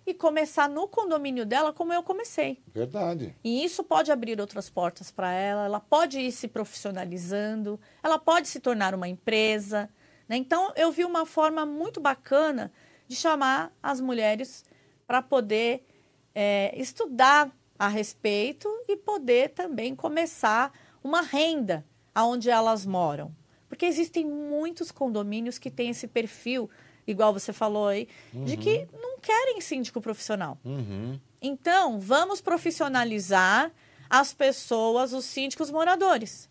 [0.05, 2.61] e começar no condomínio dela como eu comecei.
[2.73, 3.35] Verdade.
[3.43, 8.47] E isso pode abrir outras portas para ela, ela pode ir se profissionalizando, ela pode
[8.47, 9.89] se tornar uma empresa.
[10.27, 10.37] né?
[10.37, 12.71] Então, eu vi uma forma muito bacana
[13.07, 14.63] de chamar as mulheres
[15.05, 15.85] para poder
[16.33, 20.71] é, estudar a respeito e poder também começar
[21.03, 23.35] uma renda aonde elas moram.
[23.67, 26.69] Porque existem muitos condomínios que têm esse perfil,
[27.07, 30.59] igual você falou aí, de que não querem síndico profissional.
[30.63, 31.19] Uhum.
[31.41, 33.71] Então, vamos profissionalizar
[34.09, 36.47] as pessoas, os síndicos moradores.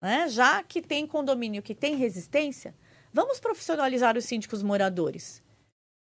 [0.00, 0.28] Né?
[0.28, 2.74] Já que tem condomínio que tem resistência,
[3.12, 5.42] vamos profissionalizar os síndicos moradores.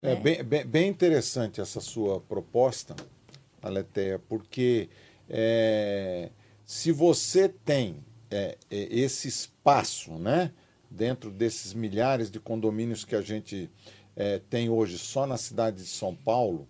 [0.03, 2.95] É, Bem, bem, bem interessante essa sua proposta,
[3.61, 4.89] Aleteia, porque
[5.29, 6.31] é,
[6.69, 10.53] se você tem é, é, esse espaço, né,
[10.91, 13.71] dentro desses milhares de condomínios que a gente
[14.15, 16.69] é, tem hoje só na cidade de São Paulo,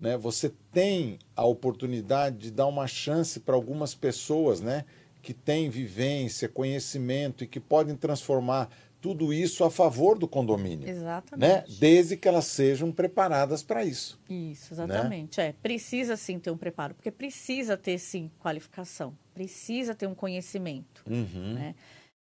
[0.00, 4.84] né, você tem a oportunidade de dar uma chance para algumas pessoas, né,
[5.22, 8.68] que têm vivência, conhecimento e que podem transformar
[9.06, 10.90] tudo isso a favor do condomínio né?
[10.92, 11.78] Exatamente.
[11.78, 14.18] Desde que elas sejam preparadas para isso.
[14.28, 15.40] Isso, exatamente.
[15.40, 21.04] É, precisa sim ter um preparo, porque precisa ter sim qualificação, precisa ter um conhecimento.
[21.08, 21.54] Uhum.
[21.54, 21.74] né?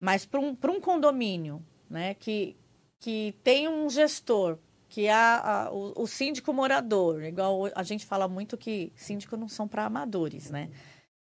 [0.00, 2.56] Mas para um, pra um condomínio né, que,
[2.98, 4.58] que tem um gestor,
[4.88, 9.36] que é a, a- o, o síndico morador, igual a gente fala muito que síndico
[9.36, 10.70] não são para amadores, né?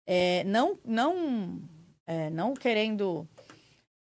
[0.06, 1.60] É, não, não,
[2.06, 3.28] é, não querendo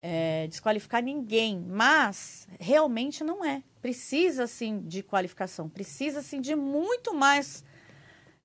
[0.03, 3.63] é, desqualificar ninguém, mas realmente não é.
[3.81, 7.65] Precisa sim de qualificação, precisa sim de muito mais,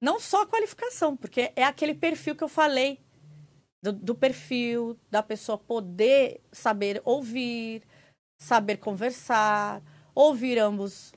[0.01, 2.99] não só qualificação, porque é aquele perfil que eu falei
[3.81, 7.83] do, do perfil da pessoa poder saber ouvir,
[8.39, 9.81] saber conversar,
[10.15, 11.13] ouvir ambos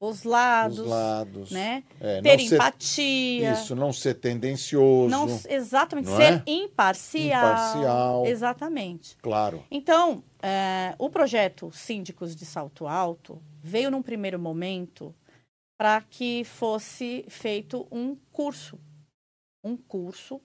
[0.00, 1.50] os lados, os lados.
[1.50, 1.84] né?
[2.00, 3.54] É, ter empatia.
[3.54, 5.10] Ser, isso, não ser tendencioso.
[5.10, 6.42] Não, exatamente, não ser é?
[6.46, 7.50] imparcial.
[7.50, 8.26] Imparcial.
[8.26, 9.16] Exatamente.
[9.18, 9.62] Claro.
[9.70, 15.14] Então, é, o projeto Síndicos de Salto Alto veio num primeiro momento
[15.78, 18.78] para que fosse feito um curso.
[19.62, 20.40] Um curso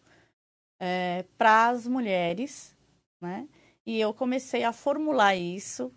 [0.81, 2.75] é, para as mulheres,
[3.21, 3.47] né?
[3.85, 5.93] E eu comecei a formular isso.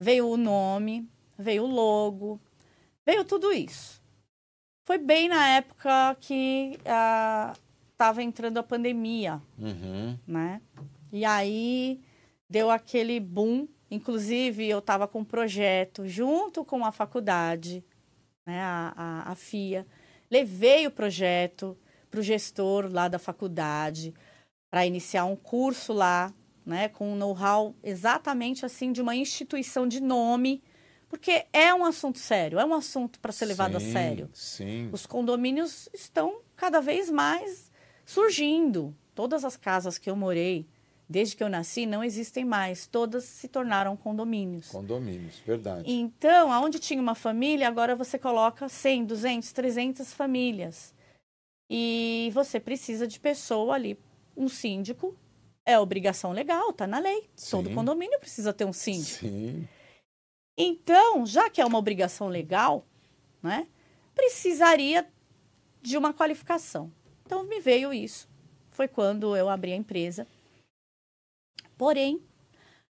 [0.00, 2.40] Veio o nome, veio o logo,
[3.06, 4.02] veio tudo isso.
[4.84, 10.18] Foi bem na época que estava ah, entrando a pandemia, uhum.
[10.26, 10.60] né?
[11.12, 12.00] E aí
[12.50, 13.68] deu aquele boom.
[13.90, 17.84] Inclusive, eu estava com um projeto junto com a faculdade,
[18.46, 19.86] né, a, a, a FIA.
[20.30, 21.76] Levei o projeto
[22.10, 24.14] para o gestor lá da faculdade
[24.70, 26.32] para iniciar um curso lá,
[26.64, 30.62] né, com um know-how exatamente assim de uma instituição de nome,
[31.12, 34.30] porque é um assunto sério, é um assunto para ser levado sim, a sério.
[34.32, 34.88] Sim.
[34.90, 37.70] Os condomínios estão cada vez mais
[38.06, 38.96] surgindo.
[39.14, 40.66] Todas as casas que eu morei,
[41.06, 42.86] desde que eu nasci, não existem mais.
[42.86, 44.68] Todas se tornaram condomínios.
[44.70, 45.84] Condomínios, verdade.
[45.86, 50.94] Então, aonde tinha uma família, agora você coloca 100, 200, 300 famílias.
[51.68, 53.98] E você precisa de pessoa ali,
[54.34, 55.14] um síndico.
[55.66, 57.28] É obrigação legal, tá na lei.
[57.36, 57.50] Sim.
[57.50, 59.26] Todo condomínio precisa ter um síndico.
[59.26, 59.68] Sim.
[60.56, 62.84] Então, já que é uma obrigação legal,
[63.42, 63.66] né,
[64.14, 65.08] precisaria
[65.80, 66.92] de uma qualificação.
[67.24, 68.28] Então, me veio isso.
[68.70, 70.26] Foi quando eu abri a empresa.
[71.76, 72.22] Porém,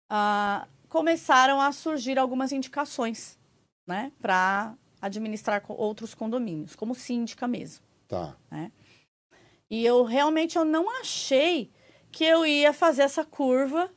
[0.09, 3.38] ah, começaram a surgir algumas indicações
[3.87, 7.85] né, para administrar outros condomínios, como síndica mesmo.
[8.07, 8.37] Tá.
[8.51, 8.71] Né?
[9.71, 11.71] E eu realmente eu não achei
[12.11, 13.91] que eu ia fazer essa curva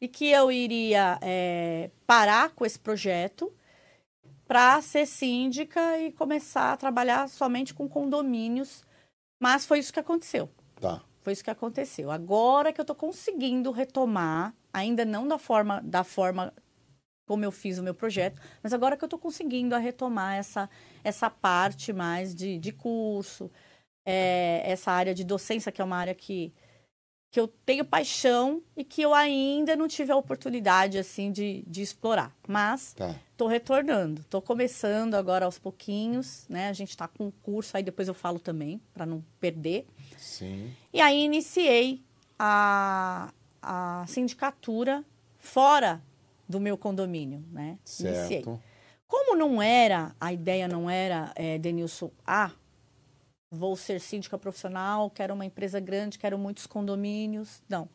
[0.00, 3.52] e que eu iria é, parar com esse projeto
[4.46, 8.84] para ser síndica e começar a trabalhar somente com condomínios.
[9.40, 10.48] Mas foi isso que aconteceu.
[10.80, 11.02] Tá.
[11.22, 12.10] Foi isso que aconteceu.
[12.10, 16.52] Agora que eu estou conseguindo retomar, ainda não da forma, da forma
[17.26, 20.70] como eu fiz o meu projeto, mas agora que eu estou conseguindo a retomar essa,
[21.04, 23.50] essa parte mais de, de curso,
[24.06, 26.54] é, essa área de docência, que é uma área que,
[27.30, 31.82] que eu tenho paixão e que eu ainda não tive a oportunidade, assim, de, de
[31.82, 32.34] explorar.
[32.46, 32.94] Mas
[33.32, 33.52] estou tá.
[33.52, 36.68] retornando, estou começando agora aos pouquinhos, né?
[36.68, 39.86] A gente está com um curso, aí depois eu falo também, para não perder.
[40.16, 40.72] Sim.
[40.92, 42.02] E aí iniciei
[42.38, 45.04] a, a sindicatura
[45.38, 46.02] fora
[46.48, 47.78] do meu condomínio, né?
[47.84, 48.16] Certo.
[48.16, 48.58] Iniciei.
[49.06, 52.50] Como não era, a ideia não era, é, Denilson, ah,
[53.50, 57.62] vou ser síndica profissional, quero uma empresa grande, quero muitos condomínios.
[57.68, 57.88] Não.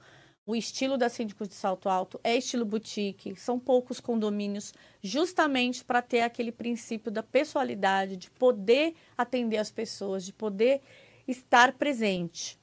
[0.45, 6.01] O estilo da Síndicos de Salto Alto é estilo boutique, são poucos condomínios, justamente para
[6.01, 10.81] ter aquele princípio da pessoalidade, de poder atender as pessoas, de poder
[11.25, 12.59] estar presente.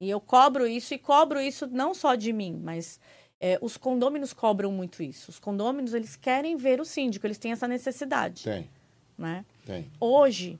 [0.00, 2.98] E eu cobro isso, e cobro isso não só de mim, mas
[3.38, 5.30] é, os condôminos cobram muito isso.
[5.30, 8.44] Os condôminos, eles querem ver o síndico, eles têm essa necessidade.
[8.44, 8.70] Tem.
[9.18, 9.44] Né?
[9.66, 9.90] Tem.
[10.00, 10.58] Hoje,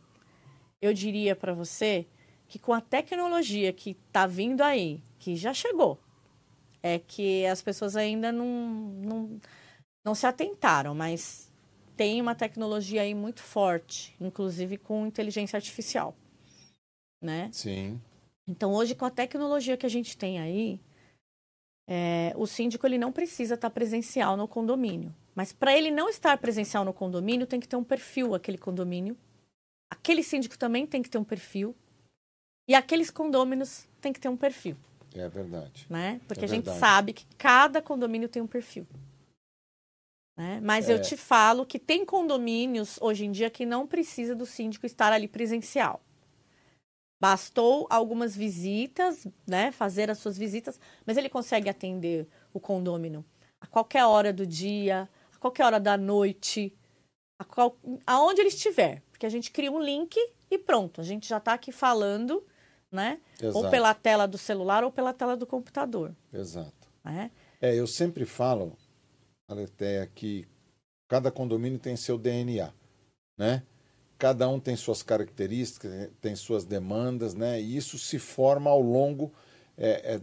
[0.83, 2.07] eu diria para você
[2.49, 5.99] que com a tecnologia que está vindo aí, que já chegou,
[6.83, 9.41] é que as pessoas ainda não, não,
[10.05, 11.51] não se atentaram, mas
[11.97, 16.15] tem uma tecnologia aí muito forte, inclusive com inteligência artificial,
[17.23, 17.49] né?
[17.53, 18.01] Sim.
[18.47, 20.81] Então, hoje, com a tecnologia que a gente tem aí,
[21.89, 25.15] é, o síndico ele não precisa estar presencial no condomínio.
[25.35, 29.17] Mas para ele não estar presencial no condomínio, tem que ter um perfil aquele condomínio.
[29.93, 31.77] Aquele síndico também tem que ter um perfil.
[32.67, 34.75] E aqueles condôminos tem que ter um perfil.
[35.15, 35.87] É verdade.
[35.91, 36.19] Né?
[36.27, 36.81] Porque é a gente verdade.
[36.81, 38.87] sabe que cada condomínio tem um perfil.
[40.35, 40.61] Né?
[40.63, 40.95] Mas é.
[40.95, 45.13] eu te falo que tem condomínios hoje em dia que não precisa do síndico estar
[45.13, 46.01] ali presencial.
[47.21, 53.23] Bastou algumas visitas, né, fazer as suas visitas, mas ele consegue atender o condômino
[53.61, 56.75] a qualquer hora do dia, a qualquer hora da noite,
[57.39, 59.03] a qual, aonde ele estiver.
[59.23, 60.19] Porque a gente cria um link
[60.51, 62.45] e pronto, a gente já está aqui falando,
[62.91, 63.21] né?
[63.41, 63.57] Exato.
[63.57, 66.13] Ou pela tela do celular ou pela tela do computador.
[66.33, 66.89] Exato.
[67.05, 67.31] Né?
[67.61, 68.77] É, eu sempre falo,
[69.49, 70.45] Aleteia, que
[71.07, 72.73] cada condomínio tem seu DNA,
[73.39, 73.63] né?
[74.19, 77.63] cada um tem suas características, tem suas demandas, né?
[77.63, 79.33] E isso se forma ao longo
[79.79, 80.21] é, é,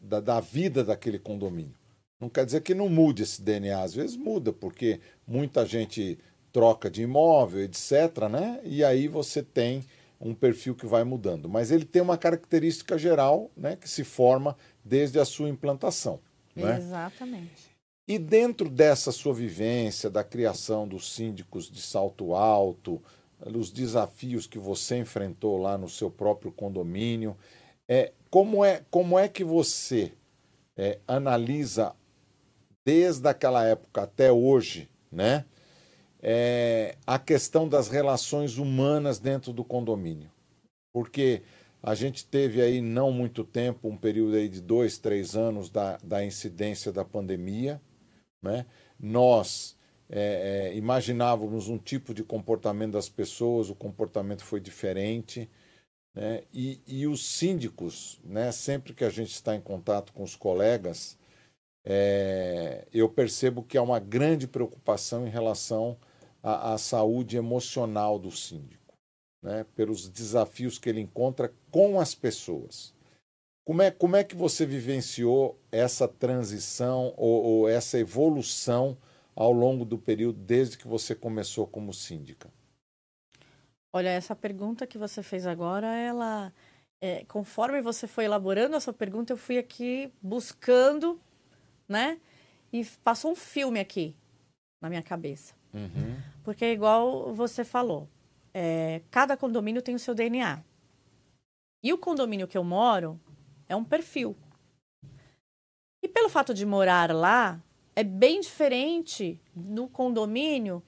[0.00, 1.74] da, da, vida daquele condomínio.
[2.18, 6.18] Não quer dizer que não mude esse DNA, às vezes muda, porque muita gente
[6.58, 8.60] troca de imóvel, etc., né?
[8.64, 9.84] E aí você tem
[10.20, 11.48] um perfil que vai mudando.
[11.48, 13.76] Mas ele tem uma característica geral, né?
[13.76, 16.18] Que se forma desde a sua implantação.
[16.56, 16.78] Né?
[16.78, 17.70] Exatamente.
[18.08, 23.00] E dentro dessa sua vivência, da criação dos síndicos de salto alto,
[23.40, 27.36] os desafios que você enfrentou lá no seu próprio condomínio,
[27.86, 30.10] é, como, é, como é que você
[30.76, 31.94] é, analisa
[32.84, 35.44] desde aquela época até hoje, né?
[36.20, 40.30] É, a questão das relações humanas dentro do condomínio.
[40.92, 41.42] Porque
[41.82, 45.96] a gente teve aí não muito tempo, um período aí de dois, três anos da,
[45.98, 47.80] da incidência da pandemia,
[48.42, 48.66] né?
[48.98, 49.76] Nós
[50.10, 55.48] é, é, imaginávamos um tipo de comportamento das pessoas, o comportamento foi diferente.
[56.14, 56.42] Né?
[56.52, 58.50] E, e os síndicos, né?
[58.50, 61.18] sempre que a gente está em contato com os colegas,
[61.84, 65.96] é, eu percebo que há uma grande preocupação em relação
[66.42, 68.94] à, à saúde emocional do síndico,
[69.42, 69.64] né?
[69.74, 72.94] pelos desafios que ele encontra com as pessoas.
[73.66, 78.96] Como é, como é que você vivenciou essa transição ou, ou essa evolução
[79.36, 82.50] ao longo do período desde que você começou como síndica?
[83.92, 86.52] Olha, essa pergunta que você fez agora, ela,
[87.00, 91.20] é, conforme você foi elaborando essa pergunta, eu fui aqui buscando,
[91.86, 92.20] né?
[92.72, 94.14] E passou um filme aqui
[94.80, 95.57] na minha cabeça.
[95.72, 96.16] Uhum.
[96.44, 98.08] Porque, igual você falou,
[98.54, 100.62] é, cada condomínio tem o seu DNA.
[101.82, 103.20] E o condomínio que eu moro
[103.68, 104.36] é um perfil.
[106.02, 107.62] E pelo fato de morar lá,
[107.94, 110.82] é bem diferente no condomínio,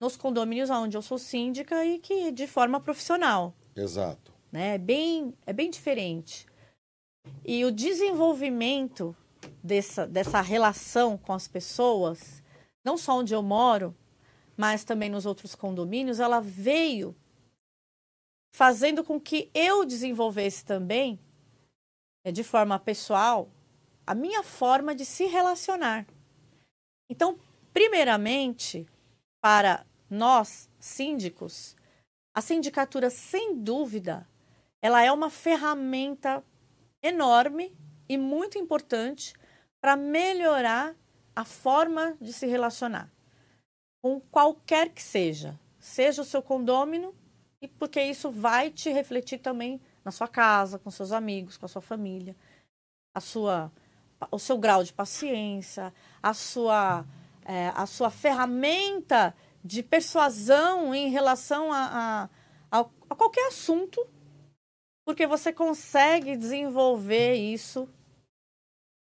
[0.00, 3.54] nos condomínios onde eu sou síndica e que de forma profissional.
[3.74, 4.32] Exato.
[4.50, 4.74] Né?
[4.74, 6.46] É, bem, é bem diferente.
[7.44, 9.14] E o desenvolvimento
[9.62, 12.42] dessa, dessa relação com as pessoas,
[12.84, 13.94] não só onde eu moro,
[14.58, 17.14] mas também nos outros condomínios, ela veio
[18.52, 21.20] fazendo com que eu desenvolvesse também
[22.24, 23.48] é, de forma pessoal,
[24.04, 26.04] a minha forma de se relacionar.
[27.08, 27.38] Então,
[27.72, 28.84] primeiramente,
[29.40, 31.76] para nós, síndicos,
[32.34, 34.28] a sindicatura, sem dúvida,
[34.82, 36.42] ela é uma ferramenta
[37.00, 37.72] enorme
[38.08, 39.34] e muito importante
[39.80, 40.96] para melhorar
[41.36, 43.08] a forma de se relacionar
[44.08, 47.14] com qualquer que seja, seja o seu condômino,
[47.60, 51.68] e porque isso vai te refletir também na sua casa, com seus amigos, com a
[51.68, 52.34] sua família,
[53.14, 53.70] a sua,
[54.30, 55.92] o seu grau de paciência,
[56.22, 57.04] a sua,
[57.44, 62.28] é, a sua ferramenta de persuasão em relação a,
[62.70, 64.06] a, a, a qualquer assunto,
[65.04, 67.86] porque você consegue desenvolver isso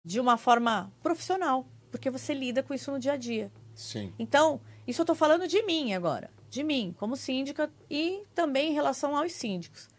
[0.05, 3.51] de uma forma profissional, porque você lida com isso no dia a dia.
[3.73, 4.13] Sim.
[4.19, 8.73] Então, isso eu estou falando de mim agora, de mim, como síndica e também em
[8.73, 9.89] relação aos síndicos.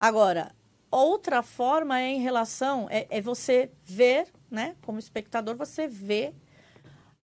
[0.00, 0.54] Agora,
[0.90, 6.32] outra forma é em relação, é, é você ver, né, como espectador, você vê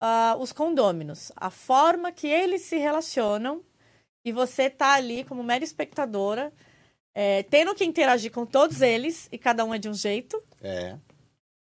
[0.03, 3.63] uh, os condôminos, a forma que eles se relacionam
[4.25, 6.53] e você tá ali como mera espectadora,
[7.15, 10.43] é, tendo que interagir com todos eles e cada um é de um jeito.
[10.63, 10.97] É.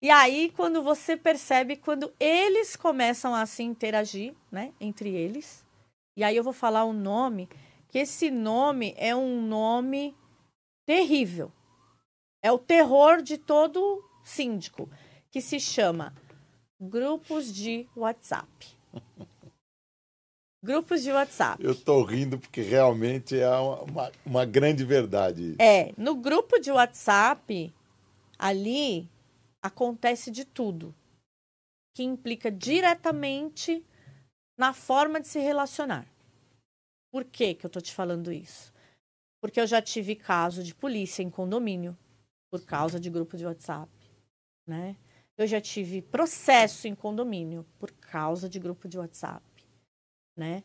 [0.02, 5.64] E aí, quando você percebe, quando eles começam a se interagir, né, entre eles,
[6.16, 7.48] e aí eu vou falar um nome,
[7.88, 10.16] que esse nome é um nome
[10.84, 11.52] terrível.
[12.42, 14.90] É o terror de todo síndico,
[15.30, 16.12] que se chama
[16.80, 18.76] grupos de WhatsApp.
[20.64, 21.64] grupos de WhatsApp.
[21.64, 25.54] Eu tô rindo porque realmente é uma, uma grande verdade.
[25.60, 27.72] É, no grupo de WhatsApp,
[28.36, 29.08] ali
[29.62, 30.94] acontece de tudo,
[31.94, 33.84] que implica diretamente
[34.58, 36.06] na forma de se relacionar.
[37.12, 38.72] Por que, que eu tô te falando isso?
[39.40, 41.96] Porque eu já tive caso de polícia em condomínio
[42.50, 43.90] por causa de grupo de WhatsApp,
[44.66, 44.96] né?
[45.36, 49.44] Eu já tive processo em condomínio por causa de grupo de WhatsApp,
[50.36, 50.62] né?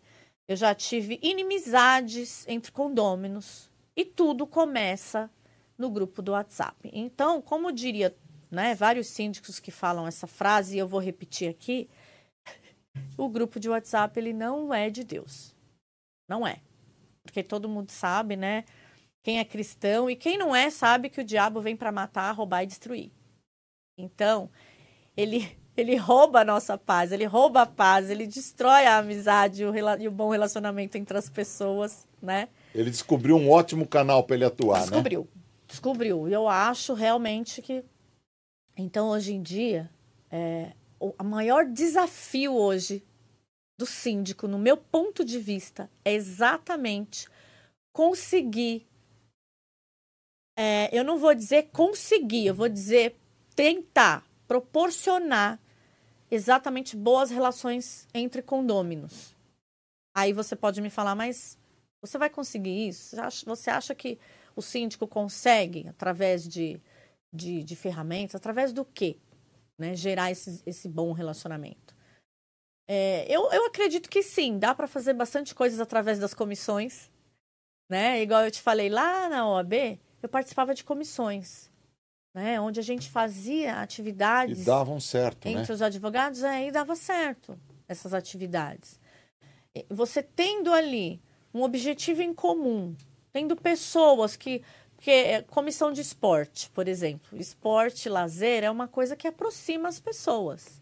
[0.47, 5.29] Eu já tive inimizades entre condôminos e tudo começa
[5.77, 6.89] no grupo do WhatsApp.
[6.93, 8.15] Então, como diria,
[8.49, 11.89] né, vários síndicos que falam essa frase e eu vou repetir aqui,
[13.17, 15.55] o grupo de WhatsApp ele não é de Deus.
[16.29, 16.61] Não é
[17.27, 18.63] porque todo mundo sabe, né?
[19.23, 22.63] Quem é cristão e quem não é sabe que o diabo vem para matar, roubar
[22.63, 23.11] e destruir.
[23.99, 24.49] Então,
[25.15, 30.07] ele ele rouba a nossa paz, ele rouba a paz, ele destrói a amizade e
[30.07, 32.49] o bom relacionamento entre as pessoas, né?
[32.73, 35.27] Ele descobriu um ótimo canal para ele atuar, descobriu, né?
[35.67, 36.29] Descobriu, descobriu.
[36.29, 37.83] E eu acho realmente que
[38.77, 39.89] então hoje em dia
[40.31, 43.03] é, o maior desafio hoje
[43.77, 47.29] do síndico, no meu ponto de vista, é exatamente
[47.93, 48.87] conseguir.
[50.57, 53.15] É, eu não vou dizer conseguir, eu vou dizer
[53.55, 55.59] tentar proporcionar
[56.31, 59.35] exatamente boas relações entre condôminos.
[60.15, 61.57] Aí você pode me falar, mas
[62.01, 63.15] você vai conseguir isso?
[63.45, 64.17] Você acha que
[64.55, 66.81] o síndico consegue, através de,
[67.37, 69.17] de, de ferramentas, através do quê?
[69.79, 71.95] Né, gerar esse, esse bom relacionamento?
[72.89, 77.11] É, eu, eu acredito que sim, dá para fazer bastante coisas através das comissões.
[77.89, 78.21] Né?
[78.21, 81.69] Igual eu te falei, lá na OAB, eu participava de comissões
[82.37, 82.61] né?
[82.61, 84.61] Onde a gente fazia atividades.
[84.61, 85.73] E davam certo, Entre né?
[85.73, 88.99] os advogados, aí é, dava certo essas atividades.
[89.89, 91.19] Você tendo ali
[91.51, 92.95] um objetivo em comum,
[93.33, 94.61] tendo pessoas que.
[94.97, 97.39] Porque é comissão de esporte, por exemplo.
[97.39, 100.81] Esporte, lazer é uma coisa que aproxima as pessoas.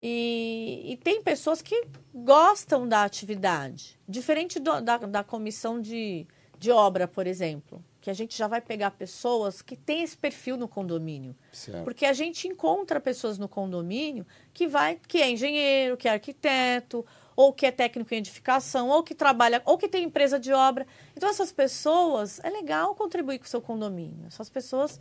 [0.00, 3.98] E, e tem pessoas que gostam da atividade.
[4.06, 6.26] Diferente do, da, da comissão de,
[6.58, 10.58] de obra, por exemplo que a gente já vai pegar pessoas que têm esse perfil
[10.58, 11.34] no condomínio.
[11.50, 11.84] Certo.
[11.84, 17.02] Porque a gente encontra pessoas no condomínio que vai, que é engenheiro, que é arquiteto,
[17.36, 20.86] ou que é técnico em edificação, ou que trabalha, ou que tem empresa de obra.
[21.16, 24.26] Então essas pessoas, é legal contribuir com o seu condomínio.
[24.26, 25.00] Essas pessoas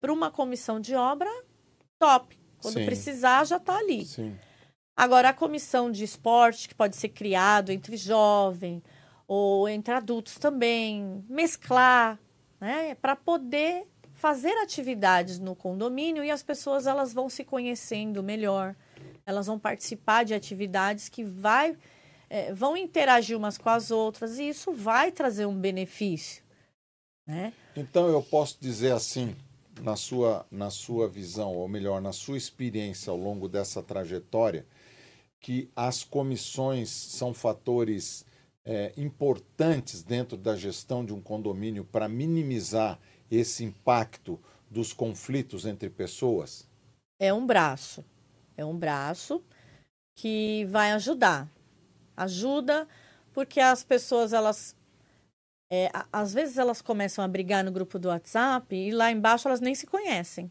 [0.00, 1.30] para uma comissão de obra
[1.98, 2.38] top.
[2.60, 2.86] Quando Sim.
[2.86, 4.04] precisar já está ali.
[4.04, 4.36] Sim.
[4.96, 8.82] Agora a comissão de esporte que pode ser criado entre jovem
[9.28, 12.18] ou entre adultos também, mesclar
[12.60, 12.94] né?
[12.96, 18.74] Para poder fazer atividades no condomínio e as pessoas elas vão se conhecendo melhor,
[19.26, 21.76] elas vão participar de atividades que vai,
[22.30, 26.44] é, vão interagir umas com as outras e isso vai trazer um benefício.
[27.26, 27.52] Né?
[27.76, 29.34] Então eu posso dizer assim,
[29.82, 34.64] na sua, na sua visão, ou melhor, na sua experiência ao longo dessa trajetória,
[35.40, 38.24] que as comissões são fatores
[38.64, 42.98] é, importantes dentro da gestão de um condomínio para minimizar
[43.30, 46.68] esse impacto dos conflitos entre pessoas?
[47.18, 48.04] É um braço.
[48.56, 49.42] É um braço
[50.14, 51.48] que vai ajudar.
[52.16, 52.88] Ajuda
[53.32, 54.74] porque as pessoas, elas.
[55.70, 59.60] É, às vezes elas começam a brigar no grupo do WhatsApp e lá embaixo elas
[59.60, 60.50] nem se conhecem.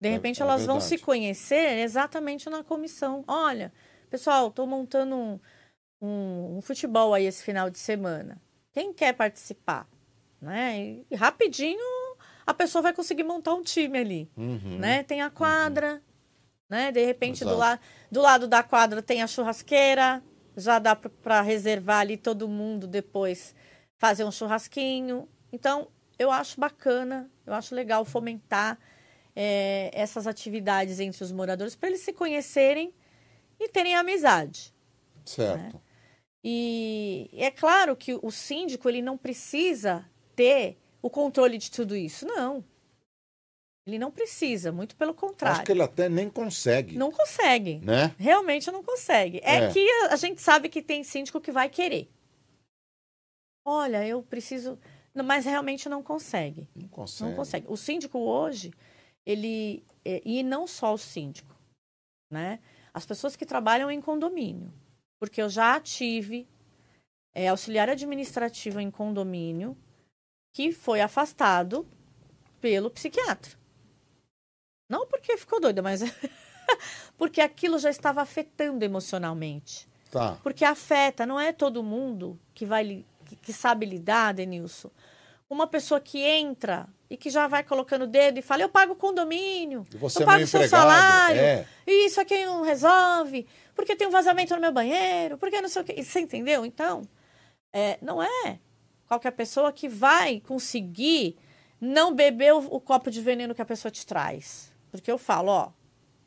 [0.00, 3.24] De é, repente é, elas vão se conhecer exatamente na comissão.
[3.26, 3.72] Olha,
[4.10, 5.40] pessoal, estou montando um,
[6.00, 8.40] um, um, futebol aí esse final de semana.
[8.72, 9.88] Quem quer participar?
[10.40, 10.98] Né?
[11.10, 12.02] E rapidinho
[12.46, 14.30] a pessoa vai conseguir montar um time ali.
[14.36, 15.02] Uhum, né?
[15.02, 16.00] Tem a quadra, uhum.
[16.72, 16.90] Né?
[16.90, 17.78] De repente, do, la
[18.10, 20.22] do lado da quadra tem a churrasqueira.
[20.56, 23.54] Já dá para reservar ali todo mundo depois
[23.98, 25.28] fazer um churrasquinho.
[25.52, 28.78] Então, eu acho bacana, eu acho legal fomentar
[29.36, 32.94] é, essas atividades entre os moradores para eles se conhecerem
[33.60, 34.74] e terem amizade.
[35.26, 35.74] Certo.
[35.74, 35.80] Né?
[36.42, 42.26] E é claro que o síndico ele não precisa ter o controle de tudo isso,
[42.26, 42.64] não.
[43.86, 45.56] Ele não precisa, muito pelo contrário.
[45.56, 46.96] Acho que ele até nem consegue.
[46.96, 47.80] Não consegue.
[47.80, 48.14] Né?
[48.18, 49.40] Realmente não consegue.
[49.42, 52.08] É, é, que a gente sabe que tem síndico que vai querer.
[53.64, 54.78] Olha, eu preciso.
[55.14, 56.68] Mas realmente não consegue.
[56.74, 57.30] Não consegue.
[57.30, 57.66] Não consegue.
[57.68, 58.72] O síndico hoje,
[59.26, 59.84] ele.
[60.04, 61.54] É, e não só o síndico,
[62.30, 62.60] né?
[62.94, 64.72] As pessoas que trabalham em condomínio
[65.22, 66.48] porque eu já tive
[67.32, 69.78] é, auxiliar administrativo em condomínio
[70.52, 71.86] que foi afastado
[72.60, 73.56] pelo psiquiatra.
[74.92, 76.02] Não porque ficou doida, mas
[77.16, 79.88] porque aquilo já estava afetando emocionalmente.
[80.10, 80.36] Tá.
[80.42, 83.02] Porque afeta, não é todo mundo que vai
[83.40, 84.90] que, sabe lidar, Denilson.
[85.48, 88.92] Uma pessoa que entra e que já vai colocando o dedo e fala: Eu pago
[88.92, 91.66] o condomínio, você eu pago o seu salário, é.
[91.86, 95.80] e isso aqui não resolve, porque tem um vazamento no meu banheiro, porque não sei
[95.80, 96.02] o que.
[96.02, 96.66] Você entendeu?
[96.66, 97.08] Então,
[97.72, 98.58] é, não é
[99.08, 101.38] qualquer pessoa que vai conseguir
[101.80, 104.71] não beber o, o, copo de veneno que a pessoa te traz.
[104.92, 105.72] Porque eu falo: Ó,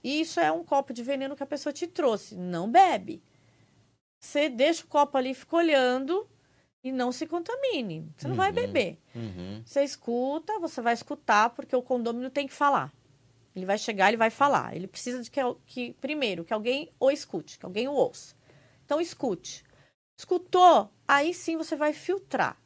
[0.04, 3.24] isso é um copo de veneno que a pessoa te trouxe, não bebe.
[4.20, 6.28] Você deixa o copo ali fica olhando
[6.84, 8.12] e não se contamine.
[8.18, 8.98] Você não uhum, vai beber.
[9.16, 9.62] Uhum.
[9.64, 12.92] Você escuta, você vai escutar, porque o condômino tem que falar.
[13.56, 14.76] Ele vai chegar, ele vai falar.
[14.76, 18.36] Ele precisa de que, que primeiro, que alguém o escute, que alguém o ouça.
[18.84, 19.64] Então, escute.
[20.18, 22.58] Escutou, aí sim você vai filtrar.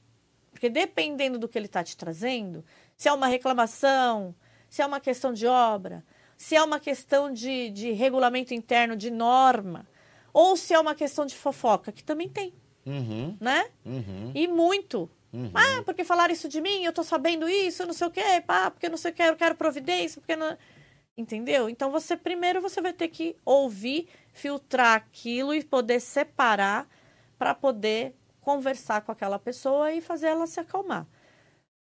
[0.51, 2.65] Porque dependendo do que ele está te trazendo,
[2.97, 4.35] se é uma reclamação,
[4.69, 6.03] se é uma questão de obra,
[6.37, 9.87] se é uma questão de, de regulamento interno, de norma,
[10.31, 12.53] ou se é uma questão de fofoca, que também tem.
[12.85, 13.35] Uhum.
[13.39, 13.69] Né?
[13.85, 14.31] Uhum.
[14.33, 15.09] E muito.
[15.33, 15.51] Uhum.
[15.53, 18.71] Ah, porque falaram isso de mim, eu tô sabendo isso, não sei o quê, pá,
[18.71, 20.57] porque não sei o que, eu quero providência, porque não...
[21.17, 21.69] Entendeu?
[21.69, 26.87] Então você primeiro você vai ter que ouvir, filtrar aquilo e poder separar
[27.37, 31.05] para poder conversar com aquela pessoa e fazer ela se acalmar.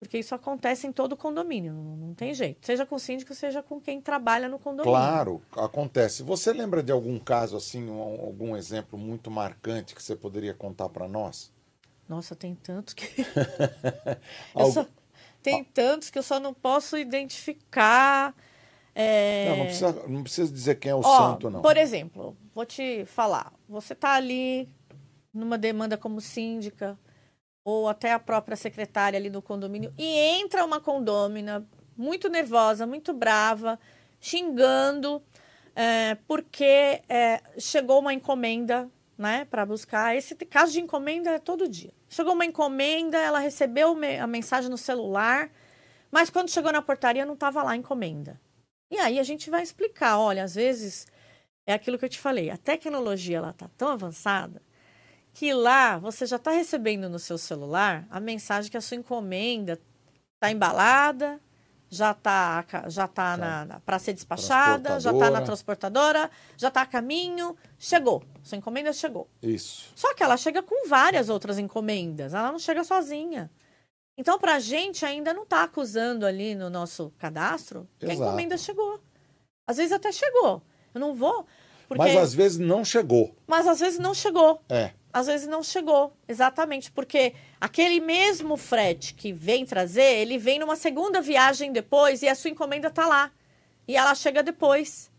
[0.03, 2.67] Porque isso acontece em todo condomínio, não, tem jeito.
[2.67, 4.99] Seja com o síndico, seja com quem trabalha no condomínio.
[4.99, 6.25] Claro, acontece.
[6.25, 10.89] Você lembra de algum caso assim, um, algum exemplo muito marcante que você poderia contar
[10.89, 11.53] para nós?
[12.09, 13.07] Nossa, tem tantos que.
[14.75, 14.85] só...
[15.41, 18.35] Tem tantos que eu só não posso identificar.
[18.97, 19.51] É...
[19.51, 21.63] Não, não precisa, não precisa dizer quem é o Ó, santo, não.
[21.63, 23.53] Por exemplo, vou te falar.
[23.69, 24.69] Você está ali
[25.33, 26.99] numa demanda como síndica,
[27.65, 33.13] ou até a própria secretária ali do condomínio, e entra uma condômina muito nervosa, muito
[33.13, 33.79] brava,
[34.21, 35.23] xingando,
[35.75, 40.17] é, porque é, chegou uma encomenda né, para buscar.
[40.17, 41.93] Esse caso de encomenda é todo dia.
[42.09, 45.51] Chegou uma encomenda, ela recebeu a mensagem no celular,
[46.11, 48.41] mas quando chegou na portaria não estava lá a encomenda.
[48.91, 51.07] E aí a gente vai explicar, olha, às vezes
[51.67, 54.61] é aquilo que eu te falei, a tecnologia ela tá tão avançada
[55.33, 59.81] que lá você já está recebendo no seu celular a mensagem que a sua encomenda
[60.35, 61.41] está embalada,
[61.89, 63.81] já está já tá, tá.
[63.85, 68.23] para ser despachada, já está na transportadora, já está a caminho, chegou.
[68.43, 69.29] Sua encomenda chegou.
[69.43, 69.91] Isso.
[69.95, 73.51] Só que ela chega com várias outras encomendas, ela não chega sozinha.
[74.19, 78.23] Então, para a gente ainda não está acusando ali no nosso cadastro que Exato.
[78.23, 79.01] a encomenda chegou.
[79.67, 80.63] Às vezes até chegou.
[80.95, 81.47] Eu não vou.
[81.89, 82.03] Porque...
[82.03, 83.35] Mas às vezes não chegou.
[83.47, 84.61] Mas às vezes não chegou.
[84.69, 86.17] É às vezes não chegou.
[86.27, 92.29] Exatamente, porque aquele mesmo frete que vem trazer, ele vem numa segunda viagem depois e
[92.29, 93.31] a sua encomenda está lá.
[93.87, 95.11] E ela chega depois.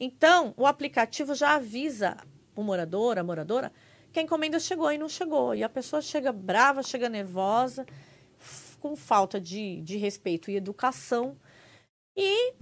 [0.00, 2.16] Então, o aplicativo já avisa
[2.54, 3.72] o morador, a moradora,
[4.12, 5.54] que a encomenda chegou e não chegou.
[5.54, 7.86] E a pessoa chega brava, chega nervosa,
[8.80, 11.36] com falta de, de respeito e educação.
[12.16, 12.54] E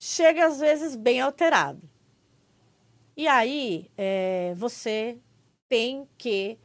[0.00, 1.88] chega, às vezes, bem alterado.
[3.16, 5.18] E aí, é, você
[5.68, 6.58] tem que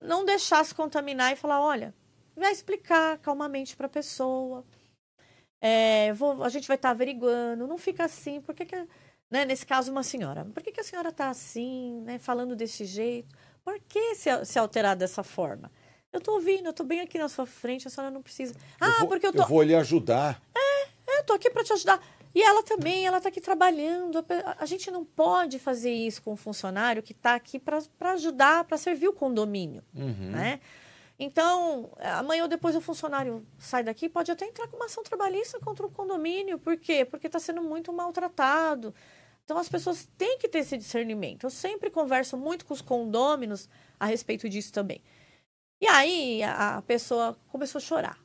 [0.00, 1.94] não deixar se contaminar e falar, olha,
[2.34, 4.64] vai explicar calmamente para a pessoa.
[5.60, 8.76] É, vou, a gente vai estar tá averiguando, não fica assim, por que, que
[9.30, 12.84] né, nesse caso uma senhora, por que, que a senhora está assim, né, falando desse
[12.84, 13.34] jeito?
[13.64, 15.70] Por que se, se alterar dessa forma?
[16.12, 18.54] Eu estou ouvindo, eu estou bem aqui na sua frente, a senhora não precisa.
[18.80, 19.42] Ah, eu vou, porque eu tô.
[19.42, 20.40] Eu vou lhe ajudar.
[20.54, 22.00] É, é eu estou aqui para te ajudar.
[22.36, 24.22] E ela também, ela está aqui trabalhando.
[24.58, 28.76] A gente não pode fazer isso com um funcionário que está aqui para ajudar, para
[28.76, 30.32] servir o condomínio, uhum.
[30.32, 30.60] né?
[31.18, 35.58] Então, amanhã ou depois o funcionário sai daqui, pode até entrar com uma ação trabalhista
[35.58, 36.58] contra o condomínio.
[36.58, 37.06] Por quê?
[37.06, 38.94] Porque está sendo muito maltratado.
[39.42, 41.44] Então, as pessoas têm que ter esse discernimento.
[41.44, 43.66] Eu sempre converso muito com os condôminos
[43.98, 45.00] a respeito disso também.
[45.80, 48.18] E aí, a pessoa começou a chorar.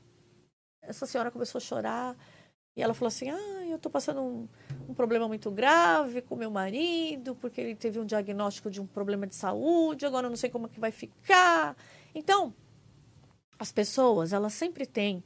[0.83, 2.17] Essa senhora começou a chorar.
[2.75, 4.47] E ela falou assim: Ah, eu estou passando um,
[4.89, 9.25] um, problema muito grave com meu marido, porque ele teve um diagnóstico de um problema
[9.25, 11.75] de saúde, agora eu não sei como é que vai ficar.
[12.13, 12.53] Então,
[13.57, 15.23] as pessoas, elas sempre têm,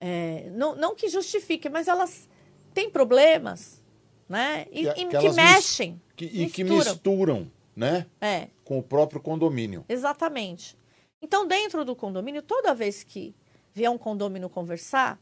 [0.00, 2.28] é, não, não que justifique, mas elas
[2.74, 3.82] têm problemas,
[4.28, 4.66] né?
[4.70, 6.00] E que, que, que mexem.
[6.14, 6.50] Que, e misturam.
[6.52, 8.06] que misturam, né?
[8.20, 8.48] É.
[8.64, 9.84] Com o próprio condomínio.
[9.88, 10.76] Exatamente.
[11.22, 13.34] Então, dentro do condomínio, toda vez que
[13.72, 15.20] vier um condomínio conversar,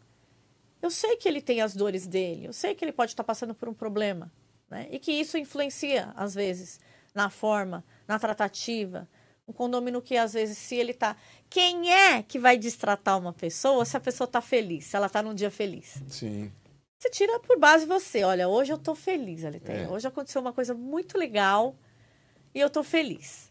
[0.84, 3.54] eu sei que ele tem as dores dele, eu sei que ele pode estar passando
[3.54, 4.30] por um problema,
[4.68, 4.86] né?
[4.90, 6.78] E que isso influencia, às vezes,
[7.14, 9.08] na forma, na tratativa.
[9.46, 11.16] Um condomínio que, às vezes, se ele está.
[11.48, 15.22] Quem é que vai destratar uma pessoa se a pessoa está feliz, se ela está
[15.22, 16.02] num dia feliz?
[16.08, 16.52] Sim.
[16.98, 18.24] Você tira por base você.
[18.24, 19.84] Olha, hoje eu estou feliz, Aletheia.
[19.84, 19.88] É.
[19.88, 21.76] Hoje aconteceu uma coisa muito legal
[22.54, 23.50] e eu estou feliz.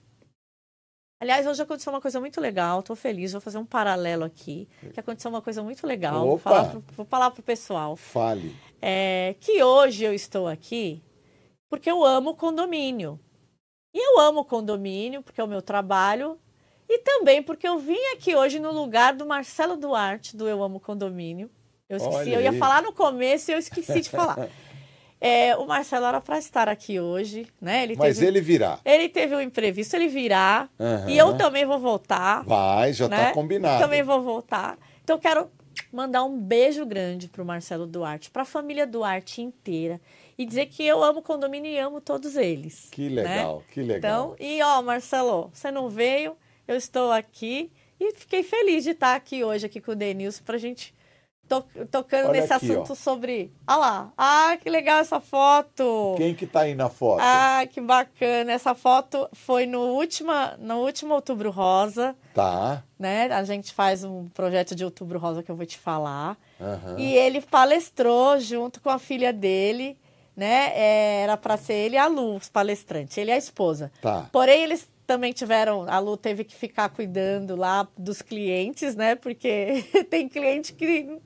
[1.24, 4.99] Aliás, hoje aconteceu uma coisa muito legal, estou feliz, vou fazer um paralelo aqui, que
[4.99, 6.28] aconteceu uma coisa muito legal.
[6.28, 7.95] Vou falar, pro, vou falar pro pessoal.
[7.95, 8.53] Fale.
[8.82, 11.01] É, que hoje eu estou aqui
[11.69, 13.17] porque eu amo o condomínio.
[13.93, 16.38] E eu amo o condomínio porque é o meu trabalho
[16.89, 20.78] e também porque eu vim aqui hoje no lugar do Marcelo Duarte, do Eu Amo
[20.78, 21.49] Condomínio.
[21.88, 24.49] Eu esqueci, eu ia falar no começo e eu esqueci de falar.
[25.26, 27.84] É, o Marcelo era para estar aqui hoje, né?
[27.84, 28.78] Ele Mas teve, ele virá.
[28.84, 30.67] Ele teve um imprevisto, ele virá.
[30.78, 31.07] Uhum.
[31.07, 32.43] E eu também vou voltar.
[32.43, 33.32] Vai, já está né?
[33.32, 33.82] combinado.
[33.82, 34.78] Também vou voltar.
[35.01, 35.49] Então, quero
[35.93, 40.01] mandar um beijo grande para o Marcelo Duarte, para a família Duarte inteira.
[40.38, 42.89] E dizer que eu amo o condomínio e amo todos eles.
[42.91, 43.63] Que legal, né?
[43.71, 44.36] que legal.
[44.36, 46.36] Então, e ó, Marcelo, você não veio,
[46.67, 47.71] eu estou aqui.
[47.97, 50.93] E fiquei feliz de estar aqui hoje aqui com o Denilson para a gente
[51.62, 52.95] to, tocando Olha nesse aqui, assunto ó.
[52.95, 53.51] sobre.
[53.68, 54.14] Olha lá.
[54.18, 56.16] Ah, que legal essa foto.
[56.18, 57.20] Quem que tá aí na foto?
[57.22, 58.51] Ah, que bacana.
[58.51, 62.16] Essa foto foi no, última, no último Outubro Rosa.
[62.34, 62.84] Tá.
[62.97, 63.28] Né?
[63.28, 66.38] A gente faz um projeto de Outubro Rosa que eu vou te falar.
[66.60, 66.97] Uhum.
[66.97, 69.97] E ele palestrou junto com a filha dele.
[70.36, 70.72] Né?
[70.74, 73.91] É, era para ser ele e a Luz, palestrante, ele e a esposa.
[74.01, 74.28] Tá.
[74.32, 79.16] Porém, eles também tiveram, a Lu teve que ficar cuidando lá dos clientes, né?
[79.16, 81.20] Porque tem cliente que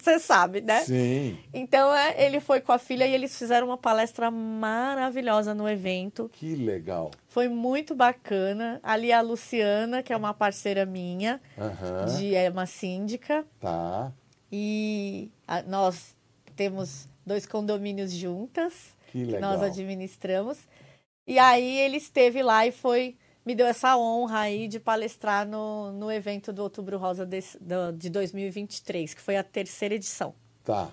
[0.00, 0.80] você sabe, né?
[0.80, 1.38] Sim.
[1.54, 6.28] Então é, ele foi com a filha e eles fizeram uma palestra maravilhosa no evento.
[6.32, 7.10] Que legal.
[7.28, 8.80] Foi muito bacana.
[8.82, 12.06] Ali a Luciana, que é uma parceira minha, Aham.
[12.16, 13.44] de, é uma síndica.
[13.60, 14.12] Tá.
[14.50, 16.16] E a- nós
[16.56, 18.96] temos dois condomínios juntas.
[19.12, 19.40] Que legal.
[19.52, 20.58] nós administramos.
[21.26, 23.16] E aí ele esteve lá e foi
[23.48, 28.10] me deu essa honra aí de palestrar no, no evento do Outubro Rosa do- de
[28.10, 30.34] 2023, que foi a terceira edição.
[30.62, 30.90] Tá.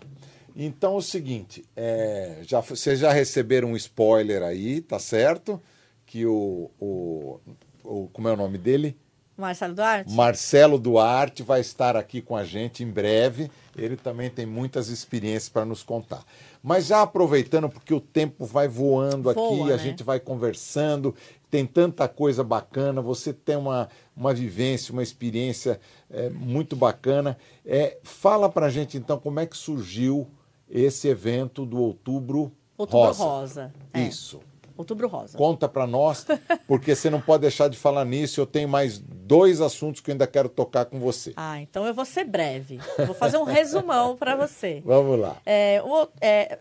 [0.56, 5.62] Então é o seguinte, é, já, vocês já receberam um spoiler aí, tá certo?
[6.06, 7.40] Que o, o,
[7.84, 8.96] o- Como é o nome dele?
[9.38, 10.14] Marcelo Duarte?
[10.14, 13.52] Marcelo Duarte vai estar aqui com a gente em breve.
[13.76, 16.24] Ele também tem muitas experiências para nos contar.
[16.64, 19.84] Mas já aproveitando, porque o tempo vai voando aqui, Voa, a né?
[19.84, 21.14] gente vai conversando,
[21.50, 25.80] tem tanta coisa bacana, você tem uma, uma vivência, uma experiência
[26.10, 27.38] é, muito bacana.
[27.66, 30.28] É, fala para a gente então como é que surgiu
[30.70, 33.24] esse evento do Outubro, Outubro Rosa.
[33.24, 33.74] Rosa.
[33.94, 34.02] é.
[34.02, 34.40] Isso.
[34.78, 35.38] Outubro Rosa.
[35.38, 36.26] Conta para nós,
[36.68, 38.42] porque você não pode deixar de falar nisso.
[38.42, 41.32] Eu tenho mais dois assuntos que eu ainda quero tocar com você.
[41.38, 42.78] Ah, então eu vou ser breve.
[43.06, 44.82] Vou fazer um resumão para você.
[44.86, 45.38] Vamos lá.
[45.46, 46.60] É, o- é,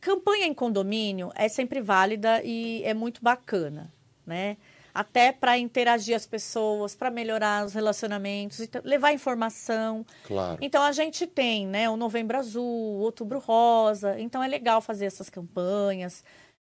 [0.00, 3.92] campanha em condomínio é sempre válida e é muito bacana,
[4.28, 4.56] né?
[4.94, 10.04] Até para interagir as pessoas, para melhorar os relacionamentos, então, levar informação.
[10.24, 10.58] Claro.
[10.60, 14.18] Então a gente tem, né, o Novembro Azul, o Outubro Rosa.
[14.20, 16.24] Então é legal fazer essas campanhas,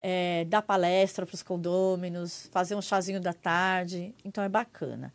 [0.01, 4.14] é, dar palestra para os condôminos, fazer um chazinho da tarde.
[4.26, 5.14] Então é bacana.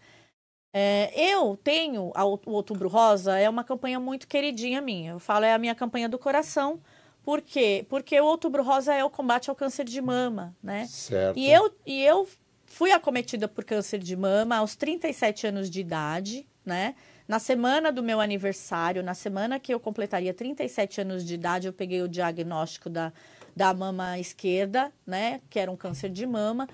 [0.72, 5.12] É, eu tenho a o Outubro Rosa é uma campanha muito queridinha minha.
[5.12, 6.80] Eu falo é a minha campanha do coração.
[7.28, 7.84] Por quê?
[7.90, 10.86] Porque o Outubro Rosa é o combate ao câncer de mama, né?
[10.86, 11.38] Certo.
[11.38, 12.26] E eu, e eu
[12.64, 16.94] fui acometida por câncer de mama aos 37 anos de idade, né?
[17.28, 21.72] Na semana do meu aniversário, na semana que eu completaria 37 anos de idade, eu
[21.74, 23.12] peguei o diagnóstico da,
[23.54, 25.42] da mama esquerda, né?
[25.50, 26.66] Que era um câncer de mama,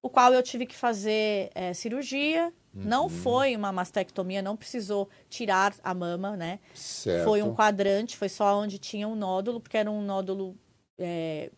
[0.00, 2.50] o qual eu tive que fazer eh, cirurgia.
[2.84, 6.60] Não foi uma mastectomia, não precisou tirar a mama, né?
[6.74, 7.24] Certo.
[7.24, 10.56] Foi um quadrante, foi só onde tinha um nódulo, porque era um nódulo
[10.98, 11.50] é,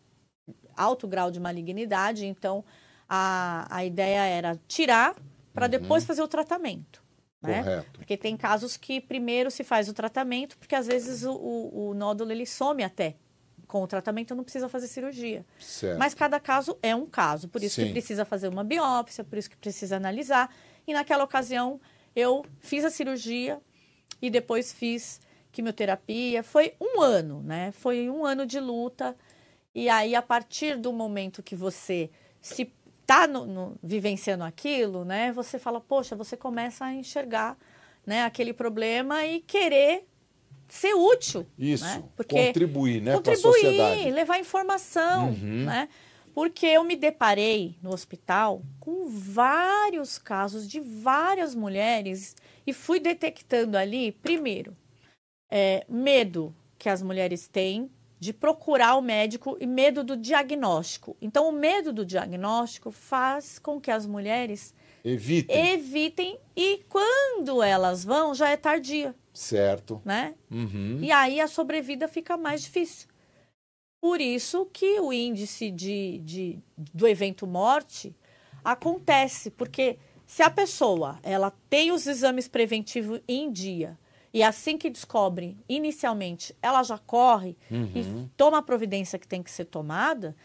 [0.77, 2.27] alto grau de malignidade.
[2.27, 2.65] Então,
[3.09, 5.15] a, a ideia era tirar
[5.53, 7.03] para depois fazer o tratamento.
[7.43, 7.59] Né?
[7.59, 7.65] Uhum.
[7.65, 7.91] Correto.
[7.99, 11.95] Porque tem casos que primeiro se faz o tratamento, porque às vezes o, o, o
[11.95, 13.17] nódulo ele some até.
[13.67, 15.47] Com o tratamento não precisa fazer cirurgia.
[15.59, 15.99] Certo.
[15.99, 17.87] Mas cada caso é um caso, por isso Sim.
[17.87, 20.53] que precisa fazer uma biópsia, por isso que precisa analisar.
[20.91, 21.81] E naquela ocasião
[22.17, 23.61] eu fiz a cirurgia
[24.21, 25.21] e depois fiz
[25.53, 26.43] quimioterapia.
[26.43, 27.71] Foi um ano, né?
[27.71, 29.17] Foi um ano de luta.
[29.73, 32.11] E aí, a partir do momento que você
[32.43, 32.73] se
[33.03, 33.29] está
[33.81, 35.31] vivenciando aquilo, né?
[35.33, 37.57] Você fala, poxa, você começa a enxergar
[38.05, 40.09] né, aquele problema e querer
[40.69, 41.47] ser útil.
[41.57, 41.85] Isso.
[41.85, 42.03] né?
[42.17, 44.11] Contribuir, né, contribuir, sociedade.
[44.11, 45.65] levar informação, Uhum.
[45.67, 45.89] né?
[46.41, 52.35] Porque eu me deparei no hospital com vários casos de várias mulheres
[52.67, 54.75] e fui detectando ali, primeiro,
[55.51, 61.15] é, medo que as mulheres têm de procurar o médico e medo do diagnóstico.
[61.21, 64.73] Então, o medo do diagnóstico faz com que as mulheres
[65.05, 65.75] Evitem.
[65.75, 70.01] evitem e quando elas vão já é tardia, Certo.
[70.07, 70.35] né?
[70.51, 71.01] Uhum.
[71.03, 73.10] E aí a sobrevida fica mais difícil.
[74.01, 78.15] Por isso que o índice de, de- do evento morte
[78.65, 83.99] acontece, porque se a pessoa ela tem os exames preventivos em dia
[84.33, 89.51] e assim que descobre inicialmente ela já corre e toma a providência que tem que
[89.51, 90.37] ser tomada,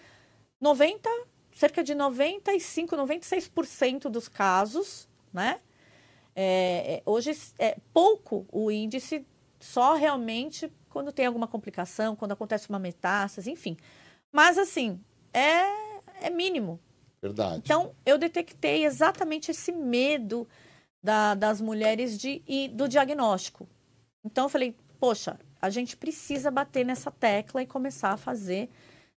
[0.60, 1.08] 90,
[1.52, 5.60] cerca de 95, 96% dos casos, né?
[6.36, 9.26] É, é, hoje é pouco o índice,
[9.60, 13.76] só realmente quando tem alguma complicação, quando acontece uma metástase, enfim.
[14.32, 14.98] Mas assim,
[15.34, 16.80] é, é mínimo.
[17.22, 17.58] Verdade.
[17.66, 20.48] Então, eu detectei exatamente esse medo
[21.04, 23.68] da- das mulheres de, e do diagnóstico.
[24.24, 28.70] Então, eu falei, poxa, a gente precisa bater nessa tecla e começar a fazer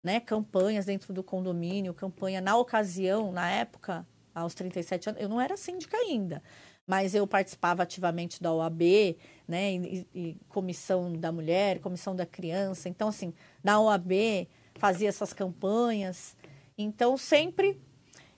[0.03, 4.03] né, campanhas dentro do condomínio, campanha na ocasião, na época,
[4.33, 6.41] aos 37 anos, eu não era síndica ainda,
[6.87, 8.81] mas eu participava ativamente da OAB,
[9.47, 13.33] né, e, e comissão da mulher, comissão da criança, então assim,
[13.63, 16.35] na OAB fazia essas campanhas,
[16.77, 17.77] então sempre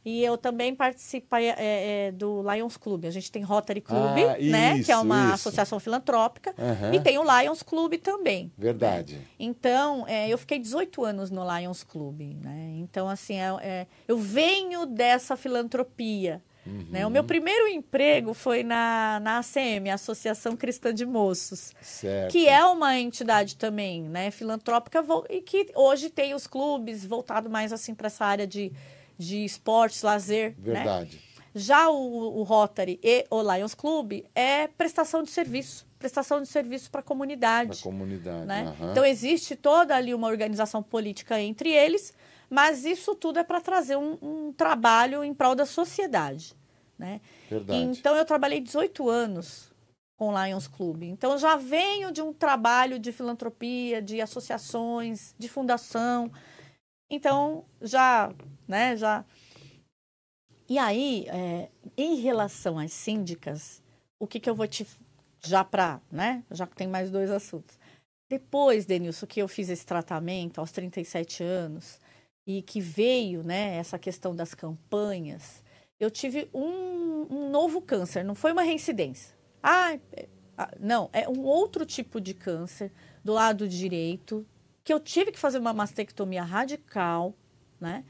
[0.06, 3.04] E eu também participo é, é, do Lions Club.
[3.06, 4.76] A gente tem Rotary Club, Ah, né?
[4.78, 5.34] isso, Que é uma isso.
[5.34, 6.56] associação filantrópica.
[6.58, 6.94] Aham.
[6.96, 8.50] E tem o Lions Club também.
[8.58, 9.20] Verdade.
[9.38, 12.76] Então, é, eu fiquei 18 anos no Lions Club, né?
[12.78, 16.42] Então, assim, é, é, eu venho dessa filantropia.
[16.66, 17.06] Né?
[17.06, 22.32] O meu primeiro emprego foi na, na ACM, Associação Cristã de Moços, Certo.
[22.32, 27.74] que é uma entidade também, né, filantrópica e que hoje tem os clubes voltado mais
[27.74, 28.72] assim para essa área de,
[29.18, 30.74] de esportes, lazer, né?
[30.74, 31.20] Verdade.
[31.56, 36.92] Já o, o Rotary e o Lions Club é prestação de serviço, prestação de serviço
[36.92, 38.46] para a Da comunidade comunidade.
[38.46, 38.76] né?
[38.80, 38.92] aham.
[38.92, 42.14] Então existe toda ali uma organização política entre eles,
[42.50, 46.56] mas isso tudo é para trazer um, um trabalho em prol da sociedade,
[46.98, 47.22] né?
[47.50, 47.80] Verdade.
[47.80, 49.72] Então eu trabalhei 18 anos
[50.18, 51.04] com o Lions Club.
[51.04, 56.32] Então eu já venho de um trabalho de filantropia, de associações, de fundação.
[57.10, 58.34] Então já,
[58.68, 59.24] né, já
[60.70, 63.82] e aí, é, em relação às síndicas,
[64.20, 64.86] o que, que eu vou te.
[65.44, 66.44] Já para, né?
[66.52, 67.80] Já que tem mais dois assuntos.
[68.30, 72.00] Depois, Denilson, que eu fiz esse tratamento aos 37 anos
[72.46, 75.64] e que veio, né, essa questão das campanhas,
[76.00, 79.36] eu tive um, um novo câncer, não foi uma reincidência.
[79.62, 80.28] Ah, é-
[80.58, 82.92] ah, não, é um outro tipo de câncer
[83.24, 84.46] do lado direito,
[84.84, 87.34] que eu tive que fazer uma mastectomia radical,
[87.80, 88.04] né?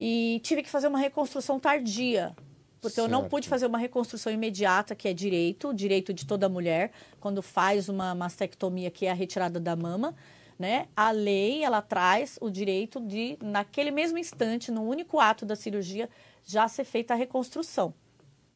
[0.00, 2.36] E tive que fazer uma reconstrução tardia,
[2.80, 3.30] porque eu não Certo.
[3.30, 6.90] pude fazer uma reconstrução imediata, que é direito, direito de toda mulher,
[7.20, 10.14] quando faz uma mastectomia, que é a retirada da mama,
[10.62, 10.86] né?
[10.94, 16.08] A lei, ela traz o direito de, naquele mesmo instante, no único ato da cirurgia,
[16.44, 17.92] já ser feita a reconstrução,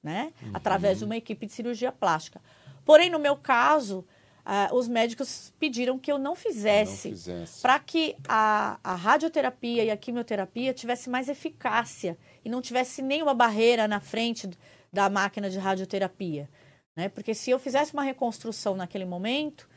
[0.01, 0.33] né?
[0.55, 2.41] Através de uma equipe de cirurgia plástica.
[2.85, 4.07] Porém, no meu caso,
[4.45, 7.61] ah, os médicos pediram que eu não Não fizesse fizesse.
[7.61, 13.35] para que a, a radioterapia e a quimioterapia tivesse mais eficácia e não tivesse nenhuma
[13.35, 14.49] barreira na frente
[14.93, 16.49] da máquina de radioterapia.
[16.95, 17.09] Né?
[17.09, 19.69] Porque se eu fizesse uma reconstrução naquele momento,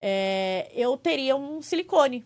[0.00, 2.24] é, eu teria um silicone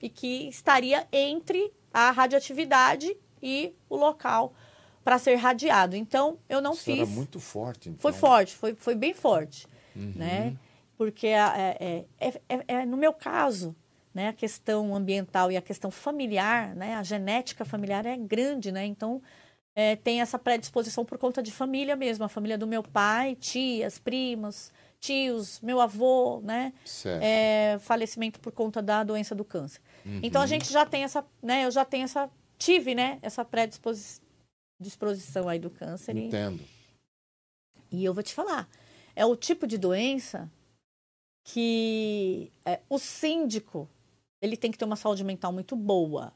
[0.00, 4.52] e que estaria entre a radioatividade e o local
[5.02, 5.96] para ser radiado.
[5.96, 6.98] Então, eu não Isso fiz.
[7.00, 7.88] era muito forte.
[7.88, 8.00] Então.
[8.00, 10.12] Foi forte, foi, foi bem forte, Uhum.
[10.16, 10.56] né?
[10.96, 13.74] Porque é, é, é, é- é- no meu caso,
[14.14, 18.86] né, a questão ambiental e a questão familiar, né, a genética familiar é grande, né?
[18.86, 19.20] Então
[19.76, 23.98] é, tem essa predisposição por conta de família mesmo, a família do meu pai, tias,
[23.98, 24.72] primos,
[25.04, 26.72] tios, meu avô, né?
[27.22, 29.80] É, falecimento por conta da doença do câncer.
[30.22, 31.64] Então a gente já tem essa, né?
[31.64, 33.18] Eu já tenho essa, tive, né?
[33.22, 36.16] Essa predisposição aí do câncer.
[36.16, 36.62] E, Entendo.
[37.90, 38.68] e eu vou te falar,
[39.14, 40.50] é o tipo de doença
[41.44, 43.88] que é, o síndico
[44.40, 46.32] ele tem que ter uma saúde mental muito boa.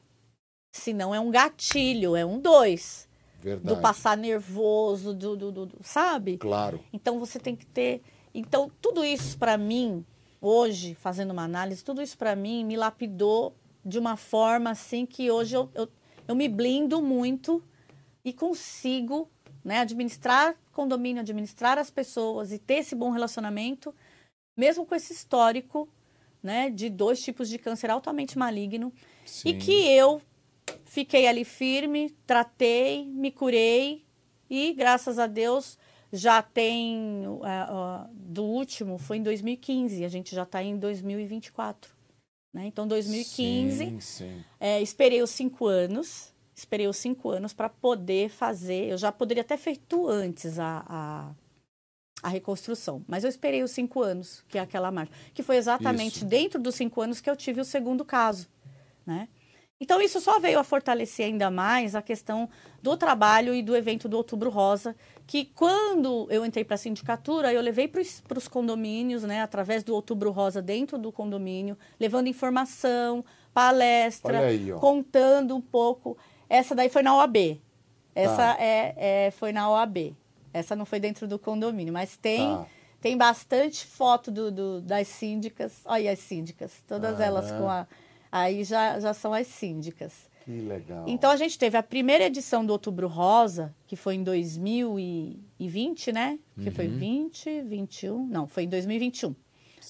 [0.71, 3.07] Senão é um gatilho, é um dois.
[3.41, 3.75] Verdade.
[3.75, 6.37] Do passar nervoso, do, do, do- do- sabe?
[6.37, 6.83] Claro.
[6.91, 8.01] Então você tem que ter.
[8.33, 10.05] Então, tudo isso para mim,
[10.41, 15.31] hoje, fazendo uma análise, tudo isso para mim me lapidou de uma forma assim que
[15.31, 15.89] hoje eu, eu,
[16.27, 17.63] eu me blindo muito
[18.23, 19.29] e consigo
[19.63, 23.93] né, administrar condomínio, administrar as pessoas e ter esse bom relacionamento,
[24.55, 25.89] mesmo com esse histórico
[26.41, 28.93] né, de dois tipos de câncer altamente maligno
[29.25, 29.49] Sim.
[29.49, 30.21] e que eu
[30.85, 34.05] fiquei ali firme, tratei, me curei
[34.49, 35.78] e graças a Deus
[36.11, 41.91] já tem ah, ah, do último foi em 2015, a gente já está em 2024,
[42.53, 42.65] né?
[42.65, 44.43] Então 2015 Sim, sim.
[44.59, 48.89] é, esperei os cinco anos, esperei os cinco anos para poder fazer.
[48.89, 51.31] Eu já poderia ter feito antes a, a,
[52.23, 56.17] a reconstrução, mas eu esperei os cinco anos, que é aquela marcha, que foi exatamente
[56.17, 56.25] Isso.
[56.25, 58.47] dentro dos cinco anos que eu tive o segundo caso,
[59.05, 59.27] né?
[59.81, 62.49] Então isso só veio a fortalecer ainda mais a questão
[62.83, 64.93] do trabalho e do evento do Outubro Rosa,
[65.25, 68.01] que quando eu entrei para a sindicatura, eu levei para
[68.37, 73.23] os condomínios, né, através do Outubro Rosa dentro do condomínio, levando informação,
[73.53, 76.17] palestra, aí, contando um pouco.
[76.49, 77.61] Essa daí foi na OAB.
[78.13, 78.57] Essa Tá.
[78.59, 80.13] é, é- foi na OAB.
[80.53, 82.65] Essa não foi dentro do condomínio, mas tem Tá.
[83.01, 85.79] tem bastante foto do, do- das síndicas.
[85.85, 87.23] Olha as síndicas, todas Aham.
[87.23, 87.87] elas com a.
[88.31, 90.29] Aí já, já são as síndicas.
[90.45, 91.05] Que legal.
[91.07, 94.23] Então a gente teve a primeira edição do Outubro Rosa, que foi em
[95.59, 96.39] 2020, né?
[96.61, 96.97] Que foi Uhum.
[96.97, 98.25] 20, 21.
[98.27, 99.35] Não, foi em 2021.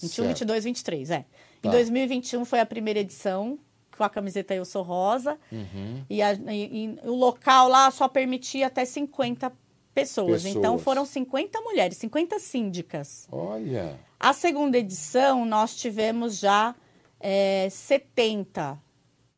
[0.01, 0.27] 21, Certo.
[0.29, 1.25] 22, 23, é.
[1.59, 1.71] Em Tá.
[1.71, 3.59] 2021 foi a primeira edição,
[3.97, 5.37] com a camiseta Eu Sou Rosa.
[5.51, 6.03] Uhum.
[6.09, 9.51] E, a- e- e o local lá só permitia até 50
[9.93, 10.45] pessoas.
[10.45, 10.81] Então Pessoas.
[10.83, 13.27] foram 50 mulheres, 50 síndicas.
[13.31, 13.99] Olha.
[14.19, 16.73] A segunda edição nós tivemos já
[17.19, 18.81] é, 70.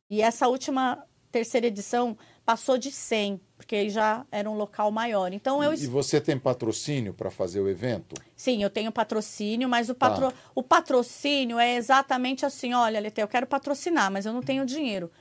[0.09, 3.39] E essa última terceira edição passou de 100.
[3.55, 5.31] Porque já era um local maior.
[5.33, 8.15] Então eu E você tem patrocínio para fazer o evento?
[8.35, 10.27] Sim, eu tenho patrocínio, mas o, patro...
[10.27, 10.33] Ah.
[10.55, 15.11] o patrocínio é exatamente assim: olha, Leté, eu quero patrocinar, mas eu não tenho dinheiro.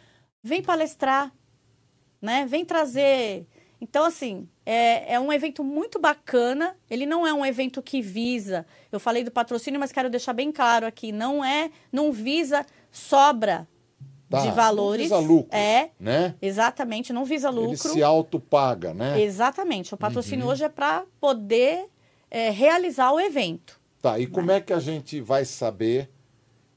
[0.42, 1.30] Vem palestrar,
[2.20, 2.46] né?
[2.46, 3.46] Vem trazer.
[3.80, 6.76] Então, assim, é, é um evento muito bacana.
[6.90, 8.66] Ele não é um evento que visa.
[8.92, 13.66] Eu falei do patrocínio, mas quero deixar bem claro aqui: não é, não visa sobra
[14.30, 15.10] Tá, de valores.
[15.10, 15.56] Não visa lucro.
[15.56, 15.90] É.
[15.98, 16.36] Né?
[16.40, 17.70] Exatamente, não visa lucro.
[17.70, 19.20] Ele se autopaga, né?
[19.20, 19.92] Exatamente.
[19.92, 20.52] O patrocínio uhum.
[20.52, 21.86] hoje é para poder
[22.30, 23.80] é, realizar o evento.
[24.00, 26.08] Tá, e como é que a gente vai saber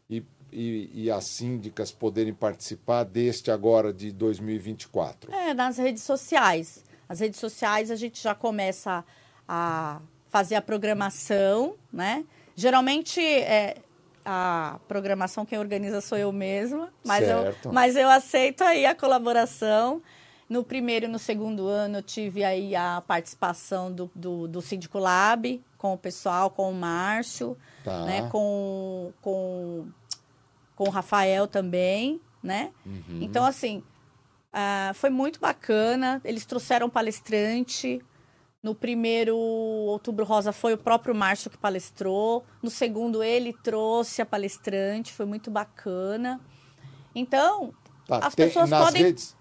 [0.09, 5.31] e, e, e, as síndicas poderem participar deste agora de 2024?
[5.31, 6.83] É, nas redes sociais.
[7.14, 9.05] As redes sociais a gente já começa
[9.47, 10.01] a
[10.32, 12.26] fazer a programação, né?
[12.55, 13.78] Geralmente, é,
[14.26, 20.01] a programação quem organiza sou eu mesma, mas eu, mas eu aceito aí a colaboração.
[20.49, 24.97] No primeiro e no segundo ano eu tive aí a participação do, do, do Síndico
[24.97, 28.05] Lab com o pessoal, com o Márcio, tá.
[28.05, 29.86] né, com, com,
[30.76, 32.72] com o Rafael também, né?
[32.84, 33.20] Uhum.
[33.22, 33.84] Então, assim,
[34.53, 36.21] uh, foi muito bacana.
[36.23, 38.01] Eles trouxeram palestrante,
[38.63, 42.45] no primeiro Outubro Rosa foi o próprio Márcio que palestrou.
[42.61, 46.39] No segundo, ele trouxe a palestrante, foi muito bacana.
[47.13, 47.73] Então,
[48.07, 49.03] tá, as tem, pessoas nas podem.
[49.03, 49.35] Redes,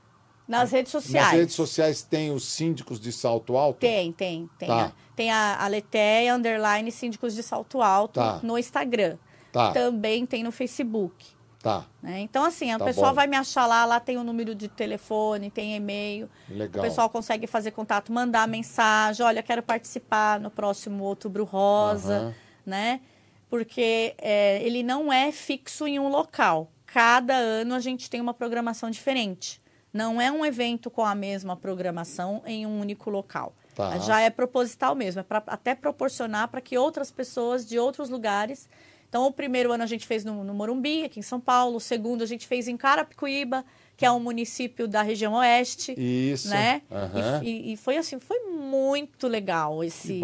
[0.48, 1.26] nas redes sociais.
[1.26, 3.78] Nas redes sociais tem os síndicos de salto alto?
[3.78, 4.50] Tem, tem.
[4.58, 4.86] Tem, tá.
[4.86, 8.40] a, tem a, a Leteia, underline síndicos de salto alto tá.
[8.42, 9.16] no Instagram.
[9.52, 9.70] Tá.
[9.72, 11.30] Também tem no Facebook.
[11.62, 11.86] Tá.
[12.02, 12.20] Né?
[12.20, 13.14] Então, assim, o tá pessoal bom.
[13.14, 16.28] vai me achar lá, lá tem o número de telefone, tem e-mail.
[16.48, 16.82] Legal.
[16.82, 22.34] O pessoal consegue fazer contato, mandar mensagem, olha, quero participar no próximo Outubro Rosa, uhum.
[22.66, 23.00] né?
[23.48, 26.68] Porque é, ele não é fixo em um local.
[26.84, 29.62] Cada ano a gente tem uma programação diferente.
[29.92, 33.54] Não é um evento com a mesma programação em um único local.
[33.74, 33.98] Tá.
[33.98, 38.68] Já é proposital mesmo, é para até proporcionar para que outras pessoas de outros lugares
[39.12, 41.76] então, o primeiro ano a gente fez no, no Morumbi, aqui em São Paulo.
[41.76, 43.62] O segundo a gente fez em Carapicuíba,
[43.94, 45.94] que é um município da região oeste.
[45.98, 46.48] Isso.
[46.48, 46.80] Né?
[46.90, 47.42] Uhum.
[47.42, 50.22] E, e, foi assim, foi muito legal esse,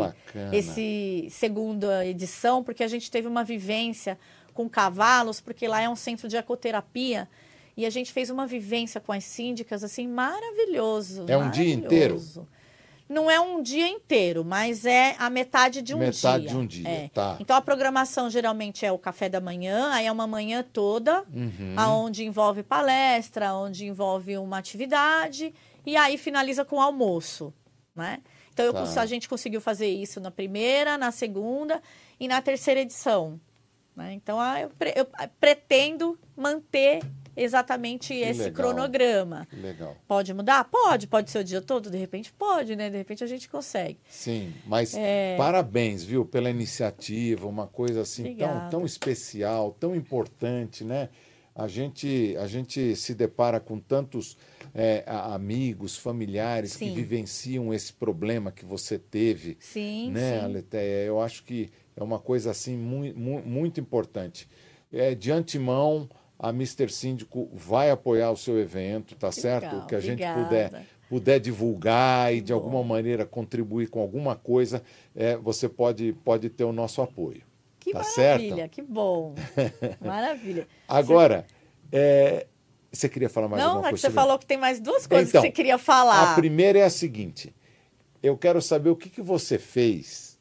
[0.54, 4.18] esse segunda edição, porque a gente teve uma vivência
[4.54, 7.28] com cavalos, porque lá é um centro de ecoterapia.
[7.76, 11.26] E a gente fez uma vivência com as síndicas, assim, maravilhoso.
[11.28, 11.52] É um maravilhoso.
[11.52, 12.22] dia inteiro?
[13.08, 16.30] Não é um dia inteiro, mas é a metade de um metade dia.
[16.30, 17.08] Metade de um dia, é.
[17.08, 17.36] tá.
[17.40, 21.74] Então a programação geralmente é o café da manhã, aí é uma manhã toda, uhum.
[21.76, 25.54] aonde envolve palestra, onde envolve uma atividade
[25.86, 27.52] e aí finaliza com o almoço,
[27.96, 28.20] né?
[28.52, 29.00] Então eu, tá.
[29.00, 31.80] a gente conseguiu fazer isso na primeira, na segunda
[32.18, 33.40] e na terceira edição.
[33.94, 34.12] Né?
[34.14, 35.06] Então eu, eu
[35.40, 37.00] pretendo manter
[37.42, 38.52] exatamente que esse legal.
[38.52, 39.46] cronograma.
[39.52, 39.96] Legal.
[40.06, 40.64] Pode mudar?
[40.64, 41.06] Pode.
[41.06, 41.90] Pode ser o dia todo?
[41.90, 42.90] De repente pode, né?
[42.90, 43.98] De repente a gente consegue.
[44.08, 45.36] Sim, mas é...
[45.36, 51.08] parabéns, viu, pela iniciativa, uma coisa assim tão, tão especial, tão importante, né?
[51.54, 54.36] A gente, a gente se depara com tantos
[54.72, 56.86] é, amigos, familiares sim.
[56.86, 59.56] que vivenciam esse problema que você teve.
[59.58, 60.44] Sim, né, sim.
[60.44, 61.04] Aleteia?
[61.04, 64.48] Eu acho que é uma coisa assim muito, muito importante.
[64.92, 66.08] É, de antemão,
[66.38, 69.72] a Mister Síndico vai apoiar o seu evento, tá certo?
[69.72, 70.44] Legal, que a gente obrigada.
[70.44, 72.58] puder puder divulgar e de Bom.
[72.58, 74.82] alguma maneira contribuir com alguma coisa,
[75.16, 77.42] é, você pode, pode ter o nosso apoio.
[77.80, 78.70] Que tá maravilha, certo?
[78.70, 79.34] que bom.
[80.00, 80.68] Maravilha.
[80.86, 81.46] Agora,
[81.90, 81.96] você...
[81.96, 82.46] É,
[82.92, 84.08] você queria falar mais Não, alguma é coisa?
[84.08, 86.32] Não, você falou que tem mais duas coisas então, que você queria falar.
[86.32, 87.54] A primeira é a seguinte:
[88.22, 90.38] eu quero saber o que, que você fez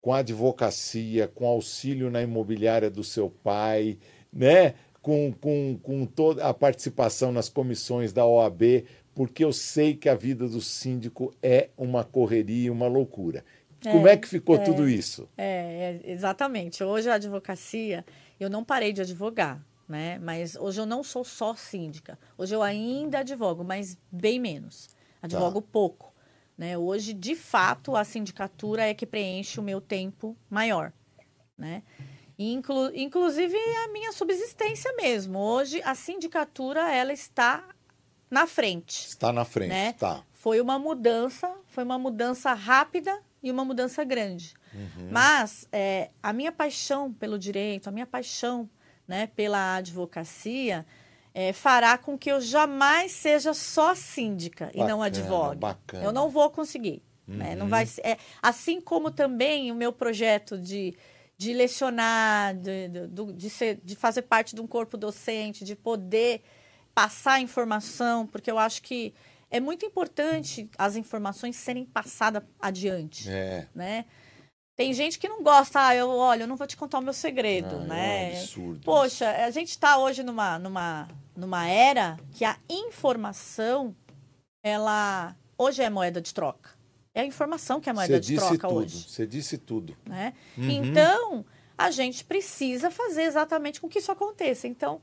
[0.00, 3.98] com a advocacia, com auxílio na imobiliária do seu pai,
[4.32, 4.74] né?
[5.02, 8.84] Com, com, com toda a participação nas comissões da OAB,
[9.14, 13.44] porque eu sei que a vida do síndico é uma correria, uma loucura.
[13.84, 15.28] É, Como é que ficou é, tudo isso?
[15.36, 16.82] É, é, exatamente.
[16.84, 18.04] Hoje a advocacia,
[18.38, 20.18] eu não parei de advogar, né?
[20.20, 22.16] Mas hoje eu não sou só síndica.
[22.38, 24.88] Hoje eu ainda advogo, mas bem menos.
[25.20, 25.68] Advogo tá.
[25.70, 26.14] pouco.
[26.56, 26.78] Né?
[26.78, 30.92] Hoje, de fato, a sindicatura é que preenche o meu tempo maior.
[31.58, 31.82] Né?
[32.50, 35.38] Inclu inclusive a minha subsistência mesmo.
[35.38, 37.64] Hoje a sindicatura ela está
[38.30, 39.06] na frente.
[39.06, 39.92] Está na frente, né?
[39.92, 40.22] tá.
[40.32, 44.54] Foi uma mudança, foi uma mudança rápida e uma mudança grande.
[44.74, 45.08] Uhum.
[45.10, 48.68] Mas é, a minha paixão pelo direito, a minha paixão
[49.06, 50.86] né, pela advocacia
[51.34, 55.58] é, fará com que eu jamais seja só síndica bacana, e não advogue.
[55.58, 56.04] Bacana.
[56.04, 57.02] Eu não vou conseguir.
[57.26, 57.36] Uhum.
[57.36, 57.54] Né?
[57.54, 60.94] Não vai, é, assim como também o meu projeto de
[61.36, 66.42] de lecionar, de, de, de, ser, de fazer parte de um corpo docente, de poder
[66.94, 69.12] passar informação, porque eu acho que
[69.50, 73.66] é muito importante as informações serem passadas adiante, É.
[73.74, 74.04] né?
[74.74, 77.12] Tem gente que não gosta, ah, eu, olha, eu não vou te contar o meu
[77.12, 78.32] segredo, Ah, né?
[78.32, 78.80] É um absurdo.
[78.84, 83.94] Poxa, a gente está hoje numa, numa, numa era que a informação,
[84.64, 86.70] ela hoje é moeda de troca.
[87.14, 88.80] É a informação que é moeda Você de disse troca tudo.
[88.80, 89.96] hoje, Você disse tudo.
[90.06, 90.32] né?
[90.56, 90.70] Uhum.
[90.70, 91.44] Então,
[91.76, 94.66] a gente precisa fazer exatamente com que isso aconteça.
[94.66, 95.00] Então,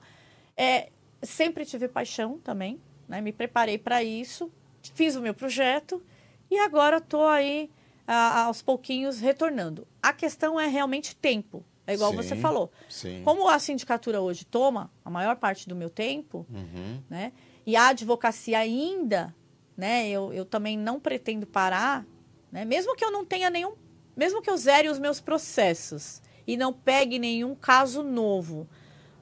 [0.58, 0.90] é,
[1.22, 3.22] sempre tive paixão também, né?
[3.22, 4.52] Me preparei para isso,
[4.96, 6.02] fiz o meu projeto
[6.50, 7.70] e agora estou aí
[8.08, 9.88] a- aos pouquinhos retornando.
[10.02, 11.64] A questão é realmente tempo.
[11.86, 12.18] É igual Sim.
[12.18, 12.72] você falou.
[12.88, 13.22] Sim.
[13.24, 17.02] Como a sindicatura hoje toma a maior parte do meu tempo, Uhum.
[17.10, 17.34] né?
[17.66, 19.36] E a advocacia ainda,
[19.80, 20.10] né?
[20.10, 22.06] Eu, eu também não pretendo parar,
[22.52, 22.66] né?
[22.66, 23.74] Mesmo que eu não tenha nenhum,
[24.16, 28.68] mesmo que eu zere os meus processos e não pegue nenhum caso novo,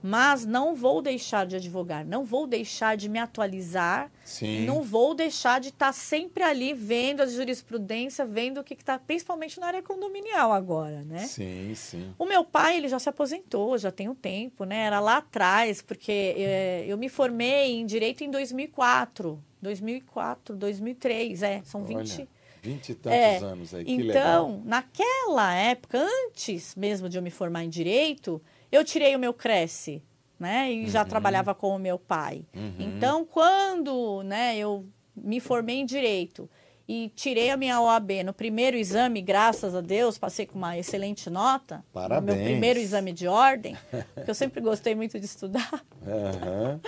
[0.02, 4.66] mas não vou deixar de advogar, não vou deixar de me atualizar, Sim.
[4.66, 9.60] não vou deixar de estar sempre ali vendo a jurisprudência, vendo o que está, principalmente
[9.60, 11.20] na área condominial agora, né?
[11.28, 12.16] Sim, sim.
[12.18, 14.86] O meu pai, ele já se aposentou, já tem um tempo, né?
[14.86, 19.44] Era lá atrás, porque é, eu me formei em Direito em 2004.
[19.62, 21.62] 2004, 2003, é.
[21.64, 21.98] São 20...
[22.20, 22.28] Olha,
[22.62, 23.86] vinte e tantos É, anos aí.
[23.86, 24.62] Que Então, legal.
[24.66, 28.42] naquela época, antes mesmo de eu me formar em Direito,
[28.72, 30.04] eu tirei o meu Cresce,
[30.40, 30.72] né?
[30.72, 32.44] E já trabalhava com o meu pai.
[32.56, 32.76] Uhum.
[32.80, 34.86] Então, quando né, eu
[35.16, 36.50] me formei em Direito
[36.88, 41.30] e tirei a minha OAB no primeiro exame, graças a Deus, passei com uma excelente
[41.30, 41.78] nota.
[41.78, 42.38] No Parabéns.
[42.38, 43.78] meu primeiro exame de ordem,
[44.14, 45.84] porque eu sempre gostei muito de estudar.
[46.06, 46.80] Aham.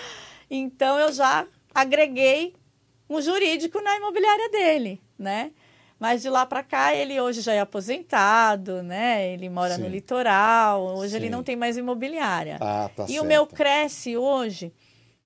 [0.49, 2.53] Então, eu já agreguei
[3.09, 5.51] um jurídico na imobiliária dele, né?
[5.99, 9.33] Mas de lá para cá, ele hoje já é aposentado, né?
[9.33, 9.91] Ele mora no Sim.
[9.91, 11.31] litoral, hoje ele Sim.
[11.31, 12.57] não tem mais imobiliária.
[12.61, 13.23] Ah, tá e certo.
[13.23, 14.71] o meu Cresce hoje,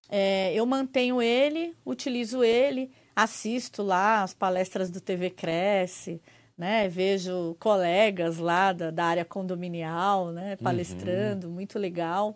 [0.09, 6.19] é, eu mantenho ele, utilizo ele, assisto lá as palestras do TV Cresce,
[6.57, 6.87] né?
[6.87, 10.55] Vejo colegas lá da, da área condominial, né?
[10.55, 12.35] Palestrando, muito legal.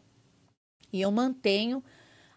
[0.93, 1.83] E eu mantenho,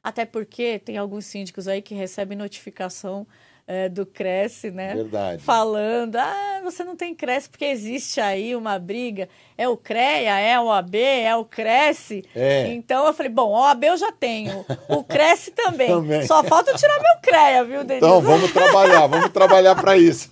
[0.03, 3.27] até porque tem alguns síndicos aí que recebem notificação
[3.71, 4.97] é, do Cresce, né?
[4.97, 5.45] Verdade.
[5.45, 9.29] Falando, ah, você não tem Cresce porque existe aí uma briga.
[9.57, 12.25] É o CREA, é o AB, é o Cresce.
[12.35, 12.67] É.
[12.73, 15.89] Então eu falei, bom, OAB eu já tenho, o Cresce também.
[15.89, 16.27] Também.
[16.27, 18.05] Só falta eu tirar meu CREA, viu, Denise?
[18.05, 20.29] Então, vamos trabalhar, vamos trabalhar para isso.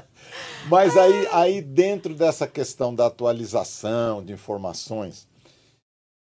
[0.70, 5.28] Mas aí, aí, dentro dessa questão da atualização de informações,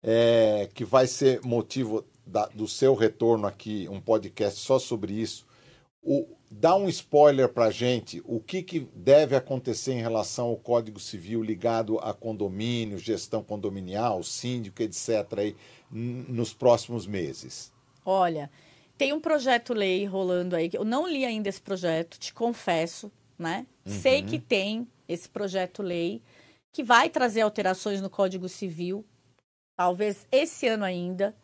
[0.04, 5.46] é, que vai ser motivo da- do seu retorno aqui, um podcast só sobre isso,
[6.02, 11.00] o, dá um spoiler para gente, o que, que deve acontecer em relação ao Código
[11.00, 15.56] Civil ligado a condomínio, gestão condominial, síndico, etc., aí,
[15.92, 17.72] nos próximos meses.
[18.04, 18.50] Olha,
[18.98, 23.68] tem um projeto-lei rolando aí, eu não li ainda esse projeto, te confesso, né?
[23.86, 26.22] Sei que tem esse projeto-lei
[26.72, 29.04] que vai trazer alterações no Código Civil,
[29.76, 31.36] talvez esse ano ainda.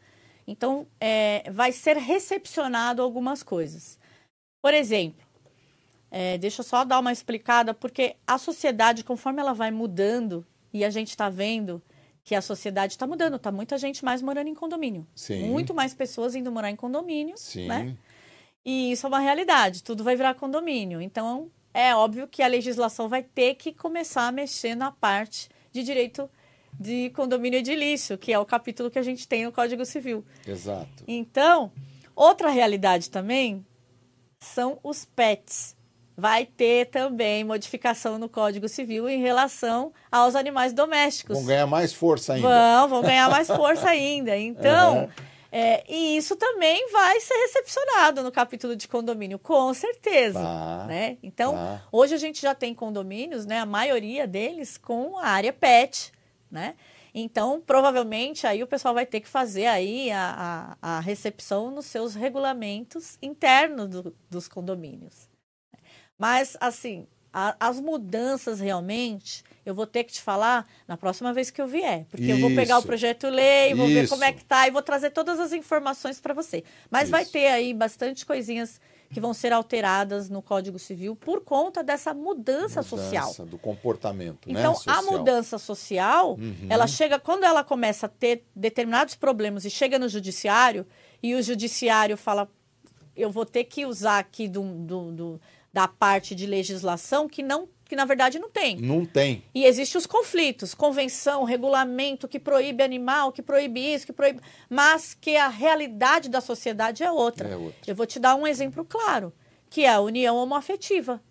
[0.48, 4.00] Então, é, vai ser recepcionado algumas coisas.
[4.62, 5.28] Por exemplo,
[6.10, 10.86] é, deixa eu só dar uma explicada, porque a sociedade, conforme ela vai mudando, e
[10.86, 11.82] a gente está vendo
[12.24, 15.08] que a sociedade está mudando, está muita gente mais morando em condomínio.
[15.16, 15.48] Sim.
[15.48, 17.68] Muito mais pessoas indo morar em condomínio, Sim.
[17.68, 17.98] né?
[18.66, 21.02] E isso é uma realidade, tudo vai virar condomínio.
[21.02, 25.84] Então, é óbvio que a legislação vai ter que começar a mexer na parte de
[25.84, 26.30] direito
[26.80, 30.24] de condomínio edilício, que é o capítulo que a gente tem no Código Civil.
[30.46, 31.04] Exato.
[31.08, 31.72] Então,
[32.16, 33.66] outra realidade também
[34.40, 35.76] são os pets.
[36.16, 41.38] Vai ter também modificação no Código Civil em relação aos animais domésticos.
[41.38, 42.48] Vão ganhar mais força ainda.
[42.48, 44.36] Vão, vão ganhar mais força ainda.
[44.38, 45.10] Então, Aham.
[45.52, 50.40] é, e isso também vai ser recepcionado no capítulo de condomínio, com certeza.
[50.40, 51.18] Tá, né?
[51.22, 51.84] Então, tá.
[51.92, 53.60] hoje a gente já tem condomínios, né?
[53.60, 56.12] A maioria deles com a área pet,
[56.50, 56.76] né?
[57.14, 61.86] Então, provavelmente, aí o pessoal vai ter que fazer aí a, a, a recepção nos
[61.88, 65.28] seus regulamentos internos do- dos condomínios.
[66.18, 71.50] Mas, assim, a- as mudanças realmente, eu vou ter que te falar na próxima vez
[71.52, 72.06] que eu vier.
[72.10, 72.88] Porque eu vou pegar o Isso.
[72.88, 74.14] projeto lei, vou ver Isso.
[74.14, 76.64] como é que tá e vou trazer todas as informações para você.
[76.90, 77.32] Mas vai Isso.
[77.32, 78.80] ter aí bastante coisinhas
[79.10, 83.24] que vão ser alteradas no Código Civil por conta dessa mudança, social.
[83.28, 84.60] Mudança do comportamento, né?
[84.60, 85.04] Então, a social.
[85.04, 86.68] mudança social, Uhum.
[86.70, 90.86] ela chega, quando ela começa a ter determinados problemas e chega no judiciário,
[91.24, 92.50] e o judiciário fala,
[93.16, 95.42] eu vou ter que usar aqui do, do- do-
[95.74, 98.78] da parte de legislação que não que na verdade não tem.
[98.78, 99.44] Não tem.
[99.54, 105.14] E existem os conflitos, convenção, regulamento que proíbe animal, que proíbe isso, que proíbe, mas
[105.14, 107.50] que a realidade da sociedade é outra.
[107.50, 107.80] É outra.
[107.86, 109.32] Eu vou te dar um exemplo claro.
[109.70, 111.22] que é a união homoafetiva.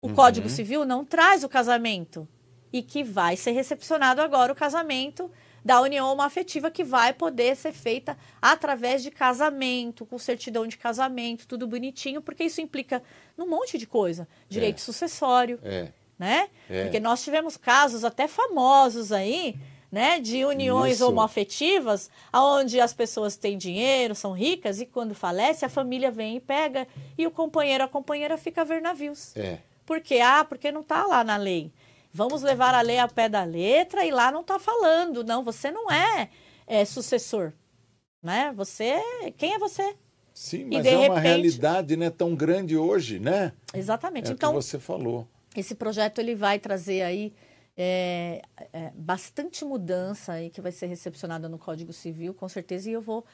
[0.00, 0.14] O Uhum.
[0.14, 2.28] Código Civil não traz o casamento
[2.72, 5.30] e que vai ser recepcionado agora o casamento
[5.64, 11.46] da união homoafetiva que vai poder ser feita através de casamento, com certidão de casamento,
[11.46, 13.02] tudo bonitinho, porque isso implica
[13.36, 14.26] num monte de coisa.
[14.48, 15.88] Direito sucessório, É.
[16.18, 16.48] né?
[16.68, 16.84] É.
[16.84, 19.56] Porque nós tivemos casos até famosos aí,
[19.90, 21.06] né, de uniões Isso.
[21.06, 26.40] homoafetivas, onde as pessoas têm dinheiro, são ricas e quando falece a família vem e
[26.40, 29.36] pega e o companheiro, a companheira fica a ver navios.
[29.36, 29.58] É.
[29.84, 30.20] Por quê?
[30.20, 31.70] Ah, porque não está lá na lei.
[32.12, 35.24] Vamos levar a lei ao pé da letra e lá não está falando.
[35.24, 36.28] Não, você não é,
[36.66, 37.52] é, sucessor.
[38.22, 38.52] Né?
[38.54, 39.00] Você.
[39.36, 39.96] Quem é você?
[40.34, 43.52] Sim, mas é uma repente- realidade né, tão grande hoje, né?
[43.74, 44.28] Exatamente.
[44.28, 45.26] É o então, que você falou.
[45.56, 47.32] esse projeto ele vai trazer aí
[47.76, 52.92] é, é, bastante mudança aí que vai ser recepcionada no Código Civil, com certeza, e
[52.92, 53.24] eu vou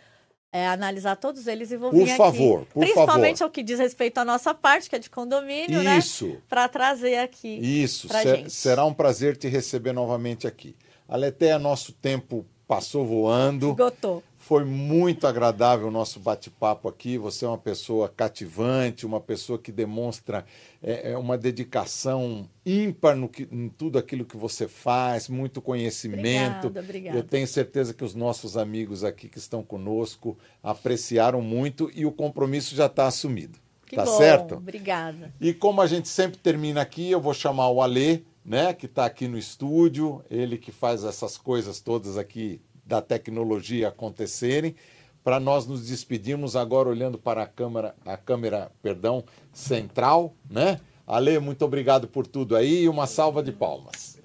[0.52, 3.48] é, analisar todos eles e vou Por vir favor, aqui, por principalmente favor.
[3.48, 5.98] ao que diz respeito à nossa parte, que é de condomínio, né?
[5.98, 6.36] Isso.
[6.48, 7.48] Para trazer aqui.
[7.58, 10.74] Isso, ser- será um prazer te receber novamente aqui.
[11.06, 13.70] Aletéia, nosso tempo passou voando.
[13.70, 14.22] Esgotou.
[14.48, 17.18] Foi muito agradável o nosso bate-papo aqui.
[17.18, 20.42] Você é uma pessoa cativante, uma pessoa que demonstra
[20.82, 26.68] é, é, uma dedicação ímpar no que, em tudo aquilo que você faz, muito conhecimento.
[26.68, 27.18] Obrigada, obrigada.
[27.18, 32.10] Eu tenho certeza que os nossos amigos aqui que estão conosco apreciaram muito e o
[32.10, 33.58] compromisso já está assumido.
[33.84, 34.16] Que tá bom.
[34.16, 34.54] certo?
[34.54, 35.30] Obrigada.
[35.38, 39.04] E como a gente sempre termina aqui, eu vou chamar o Alê, né, que está
[39.04, 44.74] aqui no estúdio, ele que faz essas coisas todas aqui da tecnologia acontecerem,
[45.22, 50.80] para nós nos despedirmos agora olhando para a câmera, a câmera, perdão, central, né?
[51.06, 54.18] Alê, muito obrigado por tudo aí e uma salva de palmas.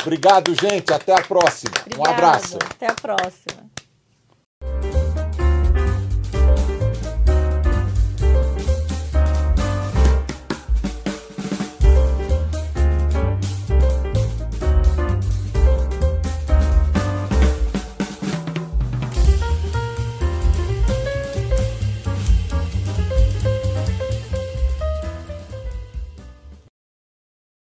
[0.00, 1.74] Obrigado, gente, até a próxima.
[1.98, 2.56] Um abraço.
[2.56, 3.70] Até a próxima.